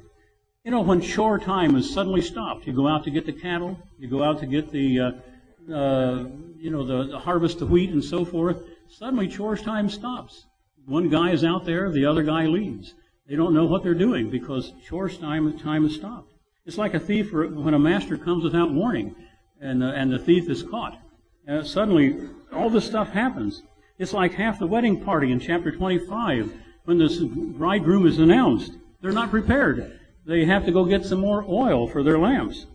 You 0.64 0.72
know, 0.72 0.80
when 0.80 1.00
chore 1.00 1.38
time 1.38 1.76
is 1.76 1.92
suddenly 1.92 2.20
stopped, 2.20 2.66
you 2.66 2.72
go 2.72 2.88
out 2.88 3.04
to 3.04 3.10
get 3.10 3.26
the 3.26 3.32
cattle, 3.32 3.78
you 3.98 4.08
go 4.08 4.22
out 4.22 4.40
to 4.40 4.46
get 4.46 4.70
the, 4.70 5.00
uh, 5.00 5.72
uh, 5.72 6.24
you 6.58 6.70
know, 6.70 6.84
the, 6.84 7.12
the 7.12 7.18
harvest 7.18 7.62
of 7.62 7.70
wheat 7.70 7.90
and 7.90 8.04
so 8.04 8.24
forth. 8.24 8.60
Suddenly, 8.88 9.28
chores 9.28 9.62
time 9.62 9.88
stops. 9.88 10.46
One 10.84 11.08
guy 11.08 11.30
is 11.30 11.44
out 11.44 11.64
there, 11.64 11.90
the 11.90 12.06
other 12.06 12.22
guy 12.22 12.46
leaves. 12.46 12.94
They 13.28 13.36
don't 13.36 13.54
know 13.54 13.66
what 13.66 13.82
they're 13.82 13.94
doing 13.94 14.30
because 14.30 14.72
chores 14.86 15.16
time 15.16 15.58
time 15.58 15.86
is 15.86 15.94
stopped. 15.94 16.32
It's 16.68 16.76
like 16.76 16.92
a 16.92 17.00
thief 17.00 17.32
when 17.32 17.72
a 17.72 17.78
master 17.78 18.18
comes 18.18 18.44
without 18.44 18.70
warning, 18.70 19.16
and 19.58 19.82
uh, 19.82 19.86
and 19.86 20.12
the 20.12 20.18
thief 20.18 20.50
is 20.50 20.62
caught. 20.62 21.00
Uh, 21.48 21.62
suddenly, 21.62 22.28
all 22.52 22.68
this 22.68 22.84
stuff 22.84 23.08
happens. 23.08 23.62
It's 23.98 24.12
like 24.12 24.34
half 24.34 24.58
the 24.58 24.66
wedding 24.66 25.02
party 25.02 25.32
in 25.32 25.40
chapter 25.40 25.72
25 25.72 26.52
when 26.84 26.98
the 26.98 27.54
bridegroom 27.56 28.06
is 28.06 28.18
announced. 28.18 28.72
They're 29.00 29.12
not 29.12 29.30
prepared. 29.30 29.98
They 30.26 30.44
have 30.44 30.66
to 30.66 30.70
go 30.70 30.84
get 30.84 31.06
some 31.06 31.20
more 31.20 31.42
oil 31.48 31.88
for 31.88 32.02
their 32.02 32.18
lamps. 32.18 32.66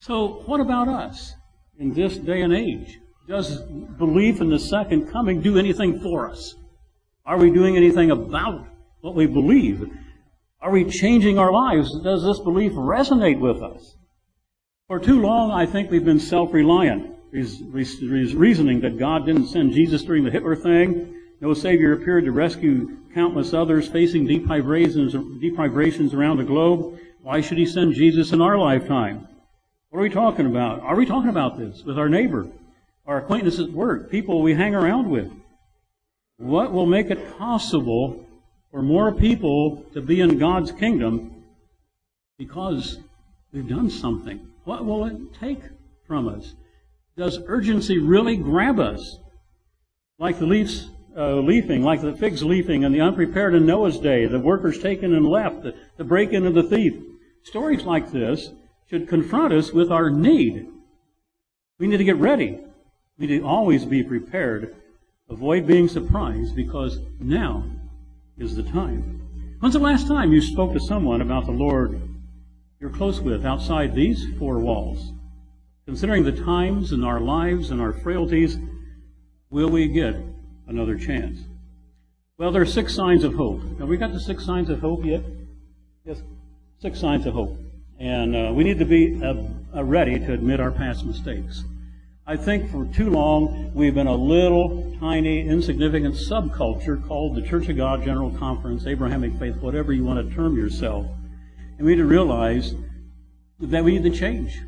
So, 0.00 0.42
what 0.44 0.60
about 0.60 0.88
us 0.88 1.32
in 1.78 1.94
this 1.94 2.18
day 2.18 2.42
and 2.42 2.52
age? 2.52 2.98
Does 3.26 3.62
belief 3.96 4.42
in 4.42 4.50
the 4.50 4.58
second 4.58 5.10
coming 5.10 5.40
do 5.40 5.56
anything 5.56 6.00
for 6.00 6.28
us? 6.28 6.54
Are 7.24 7.38
we 7.38 7.50
doing 7.50 7.78
anything 7.78 8.10
about 8.10 8.66
what 9.00 9.14
we 9.14 9.24
believe? 9.24 9.90
Are 10.62 10.70
we 10.70 10.84
changing 10.84 11.38
our 11.38 11.52
lives? 11.52 11.98
Does 12.02 12.22
this 12.22 12.38
belief 12.40 12.72
resonate 12.72 13.40
with 13.40 13.62
us? 13.62 13.96
For 14.88 14.98
too 14.98 15.20
long, 15.20 15.50
I 15.52 15.64
think 15.66 15.90
we've 15.90 16.04
been 16.04 16.20
self-reliant, 16.20 17.16
reasoning 17.32 18.80
that 18.80 18.98
God 18.98 19.24
didn't 19.24 19.48
send 19.48 19.72
Jesus 19.72 20.02
during 20.02 20.24
the 20.24 20.30
Hitler 20.30 20.56
thing. 20.56 21.14
No 21.40 21.54
Savior 21.54 21.94
appeared 21.94 22.26
to 22.26 22.32
rescue 22.32 22.98
countless 23.14 23.54
others 23.54 23.88
facing 23.88 24.26
deprivations 24.26 25.14
around 26.14 26.36
the 26.36 26.44
globe. 26.44 26.98
Why 27.22 27.40
should 27.40 27.58
He 27.58 27.66
send 27.66 27.94
Jesus 27.94 28.32
in 28.32 28.42
our 28.42 28.58
lifetime? 28.58 29.28
What 29.88 30.00
are 30.00 30.02
we 30.02 30.10
talking 30.10 30.46
about? 30.46 30.80
Are 30.80 30.96
we 30.96 31.06
talking 31.06 31.30
about 31.30 31.58
this 31.58 31.82
with 31.84 31.98
our 31.98 32.08
neighbor, 32.08 32.48
our 33.06 33.18
acquaintances 33.18 33.68
at 33.68 33.72
work, 33.72 34.10
people 34.10 34.42
we 34.42 34.54
hang 34.54 34.74
around 34.74 35.08
with? 35.08 35.32
What 36.36 36.72
will 36.72 36.86
make 36.86 37.10
it 37.10 37.38
possible 37.38 38.26
for 38.70 38.82
more 38.82 39.12
people 39.12 39.84
to 39.92 40.00
be 40.00 40.20
in 40.20 40.38
God's 40.38 40.72
kingdom 40.72 41.44
because 42.38 42.98
we've 43.52 43.68
done 43.68 43.90
something? 43.90 44.48
What 44.64 44.84
will 44.84 45.04
it 45.04 45.34
take 45.34 45.62
from 46.06 46.28
us? 46.28 46.54
Does 47.16 47.40
urgency 47.46 47.98
really 47.98 48.36
grab 48.36 48.78
us? 48.78 49.18
Like 50.18 50.38
the 50.38 50.46
leaves 50.46 50.90
uh, 51.16 51.36
leafing, 51.36 51.82
like 51.82 52.00
the 52.00 52.14
figs 52.14 52.42
leafing 52.44 52.84
and 52.84 52.94
the 52.94 53.00
unprepared 53.00 53.54
in 53.54 53.66
Noah's 53.66 53.98
day, 53.98 54.26
the 54.26 54.38
workers 54.38 54.78
taken 54.78 55.14
and 55.14 55.26
left, 55.26 55.62
the, 55.62 55.74
the 55.96 56.04
break 56.04 56.32
in 56.32 56.46
of 56.46 56.54
the 56.54 56.62
thief. 56.62 56.94
Stories 57.42 57.84
like 57.84 58.12
this 58.12 58.50
should 58.88 59.08
confront 59.08 59.52
us 59.52 59.72
with 59.72 59.90
our 59.90 60.10
need. 60.10 60.68
We 61.78 61.86
need 61.86 61.96
to 61.96 62.04
get 62.04 62.16
ready. 62.16 62.60
We 63.18 63.26
need 63.26 63.38
to 63.38 63.46
always 63.46 63.84
be 63.84 64.02
prepared 64.02 64.76
Avoid 65.30 65.64
being 65.64 65.86
surprised 65.86 66.56
because 66.56 66.98
now 67.20 67.64
is 68.40 68.56
the 68.56 68.62
time. 68.62 69.20
When's 69.60 69.74
the 69.74 69.80
last 69.80 70.08
time 70.08 70.32
you 70.32 70.40
spoke 70.40 70.72
to 70.72 70.80
someone 70.80 71.20
about 71.20 71.44
the 71.44 71.52
Lord 71.52 72.00
you're 72.80 72.90
close 72.90 73.20
with 73.20 73.44
outside 73.44 73.94
these 73.94 74.24
four 74.38 74.58
walls? 74.58 75.12
Considering 75.84 76.24
the 76.24 76.32
times 76.32 76.92
in 76.92 77.04
our 77.04 77.20
lives 77.20 77.70
and 77.70 77.80
our 77.80 77.92
frailties, 77.92 78.56
will 79.50 79.68
we 79.68 79.88
get 79.88 80.14
another 80.66 80.96
chance? 80.96 81.40
Well, 82.38 82.52
there 82.52 82.62
are 82.62 82.66
six 82.66 82.94
signs 82.94 83.24
of 83.24 83.34
hope. 83.34 83.60
Have 83.78 83.88
we 83.88 83.98
got 83.98 84.12
the 84.12 84.20
six 84.20 84.46
signs 84.46 84.70
of 84.70 84.80
hope 84.80 85.04
yet? 85.04 85.22
Yes, 86.06 86.22
six 86.80 86.98
signs 86.98 87.26
of 87.26 87.34
hope. 87.34 87.58
And 87.98 88.34
uh, 88.34 88.52
we 88.54 88.64
need 88.64 88.78
to 88.78 88.86
be 88.86 89.22
uh, 89.22 89.34
uh, 89.76 89.84
ready 89.84 90.18
to 90.18 90.32
admit 90.32 90.60
our 90.60 90.70
past 90.70 91.04
mistakes. 91.04 91.64
I 92.26 92.36
think 92.36 92.70
for 92.70 92.84
too 92.84 93.10
long 93.10 93.72
we've 93.74 93.94
been 93.94 94.06
a 94.06 94.14
little 94.14 94.94
tiny, 95.00 95.48
insignificant 95.48 96.14
subculture 96.14 97.04
called 97.06 97.34
the 97.34 97.42
Church 97.42 97.68
of 97.68 97.76
God 97.76 98.04
General 98.04 98.30
Conference, 98.30 98.86
Abrahamic 98.86 99.34
Faith, 99.38 99.56
whatever 99.56 99.92
you 99.92 100.04
want 100.04 100.28
to 100.28 100.34
term 100.34 100.56
yourself. 100.56 101.06
And 101.78 101.86
we 101.86 101.92
need 101.92 102.02
to 102.02 102.06
realize 102.06 102.74
that 103.58 103.82
we 103.82 103.98
need 103.98 104.12
to 104.12 104.16
change 104.16 104.60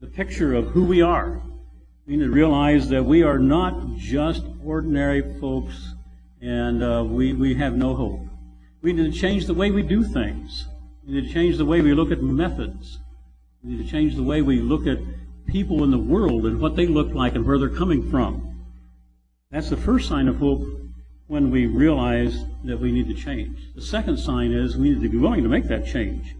the 0.00 0.06
picture 0.06 0.54
of 0.54 0.68
who 0.68 0.84
we 0.84 1.02
are. 1.02 1.42
We 2.06 2.16
need 2.16 2.24
to 2.24 2.30
realize 2.30 2.88
that 2.90 3.04
we 3.04 3.22
are 3.22 3.38
not 3.38 3.96
just 3.96 4.44
ordinary 4.64 5.38
folks 5.40 5.94
and 6.40 6.82
uh, 6.82 7.04
we, 7.04 7.32
we 7.32 7.54
have 7.54 7.74
no 7.74 7.96
hope. 7.96 8.20
We 8.82 8.92
need 8.92 9.12
to 9.12 9.18
change 9.18 9.46
the 9.46 9.54
way 9.54 9.70
we 9.70 9.82
do 9.82 10.04
things. 10.04 10.68
We 11.06 11.14
need 11.14 11.28
to 11.28 11.32
change 11.32 11.56
the 11.56 11.64
way 11.64 11.80
we 11.80 11.92
look 11.92 12.12
at 12.12 12.22
methods. 12.22 13.00
We 13.62 13.72
need 13.72 13.84
to 13.84 13.90
change 13.90 14.14
the 14.14 14.22
way 14.22 14.42
we 14.42 14.60
look 14.60 14.86
at 14.86 14.98
people 15.46 15.84
in 15.84 15.90
the 15.90 15.98
world 15.98 16.46
and 16.46 16.60
what 16.60 16.76
they 16.76 16.86
look 16.86 17.12
like 17.12 17.34
and 17.34 17.46
where 17.46 17.58
they're 17.58 17.68
coming 17.68 18.10
from. 18.10 18.64
That's 19.50 19.70
the 19.70 19.76
first 19.76 20.08
sign 20.08 20.28
of 20.28 20.36
hope 20.36 20.62
when 21.26 21.50
we 21.50 21.66
realize 21.66 22.44
that 22.64 22.80
we 22.80 22.92
need 22.92 23.08
to 23.08 23.14
change. 23.14 23.58
The 23.74 23.82
second 23.82 24.18
sign 24.18 24.52
is 24.52 24.76
we 24.76 24.90
need 24.90 25.02
to 25.02 25.08
be 25.08 25.16
willing 25.16 25.42
to 25.42 25.48
make 25.48 25.68
that 25.68 25.86
change. 25.86 26.34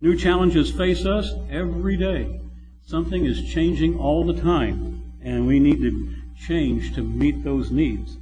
New 0.00 0.16
challenges 0.16 0.70
face 0.70 1.06
us 1.06 1.32
every 1.50 1.96
day. 1.96 2.40
Something 2.84 3.24
is 3.24 3.52
changing 3.52 3.98
all 3.98 4.24
the 4.24 4.40
time, 4.40 5.12
and 5.22 5.46
we 5.46 5.60
need 5.60 5.80
to 5.80 6.14
change 6.36 6.94
to 6.94 7.02
meet 7.02 7.44
those 7.44 7.70
needs. 7.70 8.16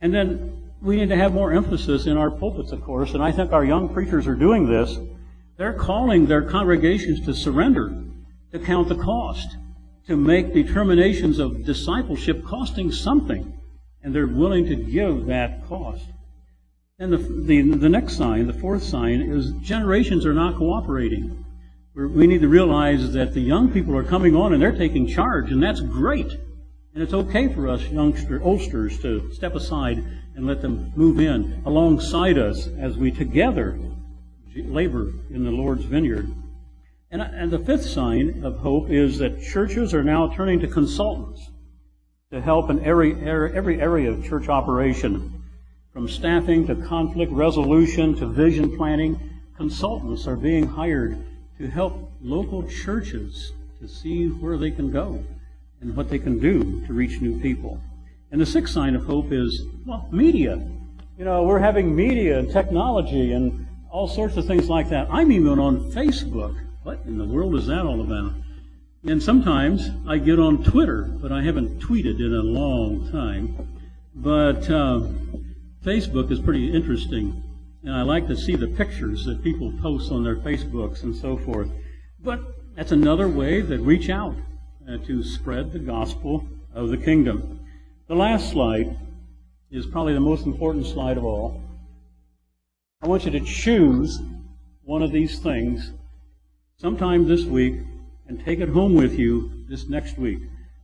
And 0.00 0.14
then 0.14 0.72
we 0.80 0.96
need 0.96 1.08
to 1.10 1.16
have 1.16 1.34
more 1.34 1.52
emphasis 1.52 2.06
in 2.06 2.16
our 2.16 2.30
pulpits, 2.30 2.72
of 2.72 2.82
course, 2.82 3.12
and 3.12 3.22
I 3.22 3.32
think 3.32 3.52
our 3.52 3.64
young 3.64 3.88
preachers 3.92 4.26
are 4.26 4.34
doing 4.34 4.66
this. 4.66 4.98
They're 5.56 5.74
calling 5.74 6.26
their 6.26 6.42
congregations 6.42 7.24
to 7.26 7.34
surrender 7.34 7.92
to 8.52 8.58
count 8.58 8.88
the 8.88 8.96
cost, 8.96 9.56
to 10.06 10.16
make 10.16 10.52
determinations 10.52 11.38
of 11.38 11.64
discipleship 11.64 12.44
costing 12.44 12.90
something, 12.90 13.60
and 14.02 14.14
they're 14.14 14.26
willing 14.26 14.66
to 14.66 14.76
give 14.76 15.26
that 15.26 15.66
cost. 15.68 16.04
And 16.98 17.12
the, 17.12 17.18
the, 17.18 17.62
the 17.76 17.88
next 17.88 18.16
sign, 18.16 18.46
the 18.46 18.52
fourth 18.52 18.82
sign, 18.82 19.22
is 19.22 19.52
generations 19.62 20.26
are 20.26 20.34
not 20.34 20.56
cooperating. 20.56 21.44
We 21.94 22.26
need 22.26 22.40
to 22.42 22.48
realize 22.48 23.12
that 23.12 23.34
the 23.34 23.40
young 23.40 23.72
people 23.72 23.96
are 23.96 24.04
coming 24.04 24.36
on 24.36 24.52
and 24.52 24.62
they're 24.62 24.76
taking 24.76 25.06
charge, 25.06 25.50
and 25.50 25.62
that's 25.62 25.80
great. 25.80 26.30
And 26.94 27.02
it's 27.02 27.14
okay 27.14 27.52
for 27.52 27.68
us 27.68 27.82
youngster, 27.84 28.42
oldsters 28.42 29.00
to 29.02 29.32
step 29.32 29.54
aside 29.54 29.98
and 30.34 30.46
let 30.46 30.60
them 30.60 30.92
move 30.96 31.20
in 31.20 31.62
alongside 31.64 32.38
us 32.38 32.68
as 32.78 32.96
we 32.96 33.10
together 33.10 33.78
labor 34.56 35.12
in 35.30 35.44
the 35.44 35.50
Lord's 35.50 35.84
vineyard. 35.84 36.28
And, 37.12 37.22
and 37.22 37.50
the 37.50 37.58
fifth 37.58 37.86
sign 37.86 38.44
of 38.44 38.58
hope 38.58 38.88
is 38.88 39.18
that 39.18 39.42
churches 39.42 39.92
are 39.94 40.04
now 40.04 40.32
turning 40.32 40.60
to 40.60 40.68
consultants 40.68 41.50
to 42.30 42.40
help 42.40 42.70
in 42.70 42.84
every, 42.84 43.14
every 43.28 43.80
area 43.80 44.12
of 44.12 44.24
church 44.24 44.48
operation. 44.48 45.42
From 45.92 46.08
staffing 46.08 46.68
to 46.68 46.76
conflict 46.76 47.32
resolution 47.32 48.14
to 48.16 48.26
vision 48.26 48.76
planning, 48.76 49.18
consultants 49.56 50.28
are 50.28 50.36
being 50.36 50.68
hired 50.68 51.18
to 51.58 51.66
help 51.68 52.12
local 52.22 52.62
churches 52.68 53.52
to 53.80 53.88
see 53.88 54.28
where 54.28 54.56
they 54.56 54.70
can 54.70 54.92
go 54.92 55.24
and 55.80 55.96
what 55.96 56.08
they 56.08 56.18
can 56.18 56.38
do 56.38 56.86
to 56.86 56.92
reach 56.92 57.20
new 57.20 57.40
people. 57.40 57.80
And 58.30 58.40
the 58.40 58.46
sixth 58.46 58.72
sign 58.72 58.94
of 58.94 59.04
hope 59.04 59.32
is, 59.32 59.66
well, 59.84 60.06
media. 60.12 60.62
You 61.18 61.24
know, 61.24 61.42
we're 61.42 61.58
having 61.58 61.96
media 61.96 62.38
and 62.38 62.52
technology 62.52 63.32
and 63.32 63.66
all 63.90 64.06
sorts 64.06 64.36
of 64.36 64.46
things 64.46 64.68
like 64.68 64.90
that. 64.90 65.08
I'm 65.10 65.32
even 65.32 65.58
on 65.58 65.90
Facebook 65.90 66.69
what 66.90 67.06
in 67.06 67.18
the 67.18 67.24
world 67.24 67.54
is 67.54 67.68
that 67.68 67.86
all 67.86 68.00
about? 68.00 68.32
And 69.04 69.22
sometimes 69.22 69.90
I 70.08 70.18
get 70.18 70.40
on 70.40 70.64
Twitter, 70.64 71.04
but 71.22 71.30
I 71.30 71.40
haven't 71.40 71.78
tweeted 71.78 72.18
in 72.18 72.34
a 72.34 72.42
long 72.42 73.08
time. 73.12 73.78
But 74.12 74.68
uh, 74.68 75.02
Facebook 75.84 76.32
is 76.32 76.40
pretty 76.40 76.74
interesting, 76.74 77.44
and 77.84 77.94
I 77.94 78.02
like 78.02 78.26
to 78.26 78.36
see 78.36 78.56
the 78.56 78.66
pictures 78.66 79.24
that 79.26 79.40
people 79.44 79.72
post 79.80 80.10
on 80.10 80.24
their 80.24 80.34
Facebooks 80.34 81.04
and 81.04 81.14
so 81.14 81.36
forth. 81.36 81.70
But 82.18 82.40
that's 82.74 82.90
another 82.90 83.28
way 83.28 83.60
that 83.60 83.78
reach 83.78 84.10
out 84.10 84.34
uh, 84.88 84.96
to 85.06 85.22
spread 85.22 85.72
the 85.72 85.78
gospel 85.78 86.44
of 86.74 86.88
the 86.88 86.96
kingdom. 86.96 87.60
The 88.08 88.16
last 88.16 88.50
slide 88.50 88.98
is 89.70 89.86
probably 89.86 90.14
the 90.14 90.18
most 90.18 90.44
important 90.44 90.86
slide 90.86 91.18
of 91.18 91.24
all. 91.24 91.62
I 93.00 93.06
want 93.06 93.26
you 93.26 93.30
to 93.30 93.40
choose 93.40 94.18
one 94.82 95.04
of 95.04 95.12
these 95.12 95.38
things 95.38 95.92
sometime 96.80 97.28
this 97.28 97.44
week 97.44 97.74
and 98.26 98.42
take 98.42 98.58
it 98.58 98.68
home 98.70 98.94
with 98.94 99.18
you 99.18 99.66
this 99.68 99.86
next 99.90 100.16
week. 100.16 100.38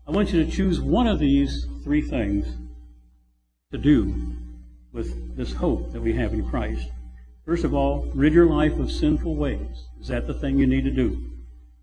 I 0.07 0.11
want 0.11 0.31
you 0.31 0.45
to 0.45 0.51
choose 0.51 0.79
one 0.79 1.07
of 1.07 1.19
these 1.19 1.67
three 1.83 2.03
things 2.03 2.47
to 3.73 3.79
do 3.79 4.15
with 4.93 5.35
this 5.39 5.55
hope 5.55 5.93
that 5.93 6.03
we 6.03 6.13
have 6.13 6.35
in 6.35 6.47
Christ. 6.51 6.87
First 7.47 7.65
of 7.65 7.73
all, 7.73 8.11
rid 8.15 8.35
your 8.35 8.45
life 8.45 8.79
of 8.79 8.93
sinful 8.93 9.37
ways. 9.37 9.87
Is 9.99 10.09
that 10.09 10.27
the 10.27 10.35
thing 10.35 10.59
you 10.59 10.67
need 10.67 10.85
to 10.85 10.91
do? 10.91 11.31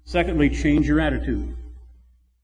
Secondly, 0.03 0.47
change 0.51 0.87
your 0.87 0.99
attitude. 0.99 1.57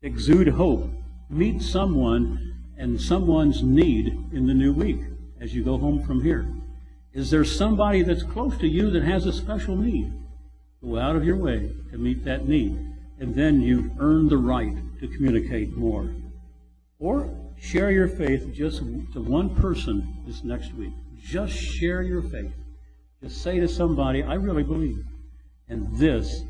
Exude 0.02 0.48
hope. 0.48 0.90
Meet 1.30 1.62
someone 1.62 2.56
and 2.80 3.00
someone's 3.00 3.62
need 3.62 4.08
in 4.34 4.48
the 4.48 4.56
new 4.56 4.74
week 4.74 5.02
as 5.40 5.54
you 5.54 5.64
go 5.64 5.78
home 5.78 6.04
from 6.04 6.24
here. 6.24 6.52
Is 7.14 7.30
there 7.30 7.46
somebody 7.46 8.02
that's 8.02 8.24
close 8.24 8.58
to 8.58 8.68
you 8.68 8.90
that 8.90 9.04
has 9.04 9.28
a 9.28 9.34
special 9.34 9.76
need? 9.76 10.12
Go 10.84 10.98
out 10.98 11.16
of 11.16 11.26
your 11.26 11.36
way 11.36 11.72
to 11.92 11.98
meet 11.98 12.24
that 12.26 12.48
need. 12.48 12.78
And 13.20 13.36
then 13.36 13.62
you've 13.62 13.92
earned 14.00 14.30
the 14.30 14.38
right 14.38 14.74
to 15.00 15.08
communicate 15.08 15.76
more. 15.76 16.14
Or 17.00 17.30
share 17.60 17.92
your 17.92 18.08
faith 18.08 18.54
just 18.54 18.80
to 19.14 19.22
one 19.22 19.56
person 19.56 20.24
this 20.26 20.44
next 20.44 20.74
week. 20.74 20.94
Just 21.22 21.54
share 21.54 22.02
your 22.02 22.22
faith. 22.22 22.54
Just 23.22 23.42
say 23.42 23.60
to 23.60 23.68
somebody, 23.68 24.24
I 24.24 24.36
really 24.36 24.64
believe. 24.64 25.04
And 25.68 25.96
this 25.98 26.44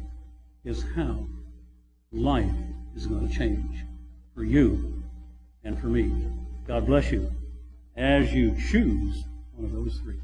is 0.63 0.86
how 0.96 1.26
life 2.12 2.52
is 2.96 3.08
going 3.08 3.28
to 3.28 3.34
change 3.34 3.84
for 4.36 4.44
you 4.44 5.04
and 5.63 5.80
for 5.80 5.88
me. 5.88 6.28
God 6.68 6.86
bless 6.86 7.12
you 7.12 7.32
as 7.96 8.32
you 8.32 8.56
choose 8.70 9.24
one 9.56 9.65
of 9.65 9.74
those 9.74 10.00
three. 10.04 10.20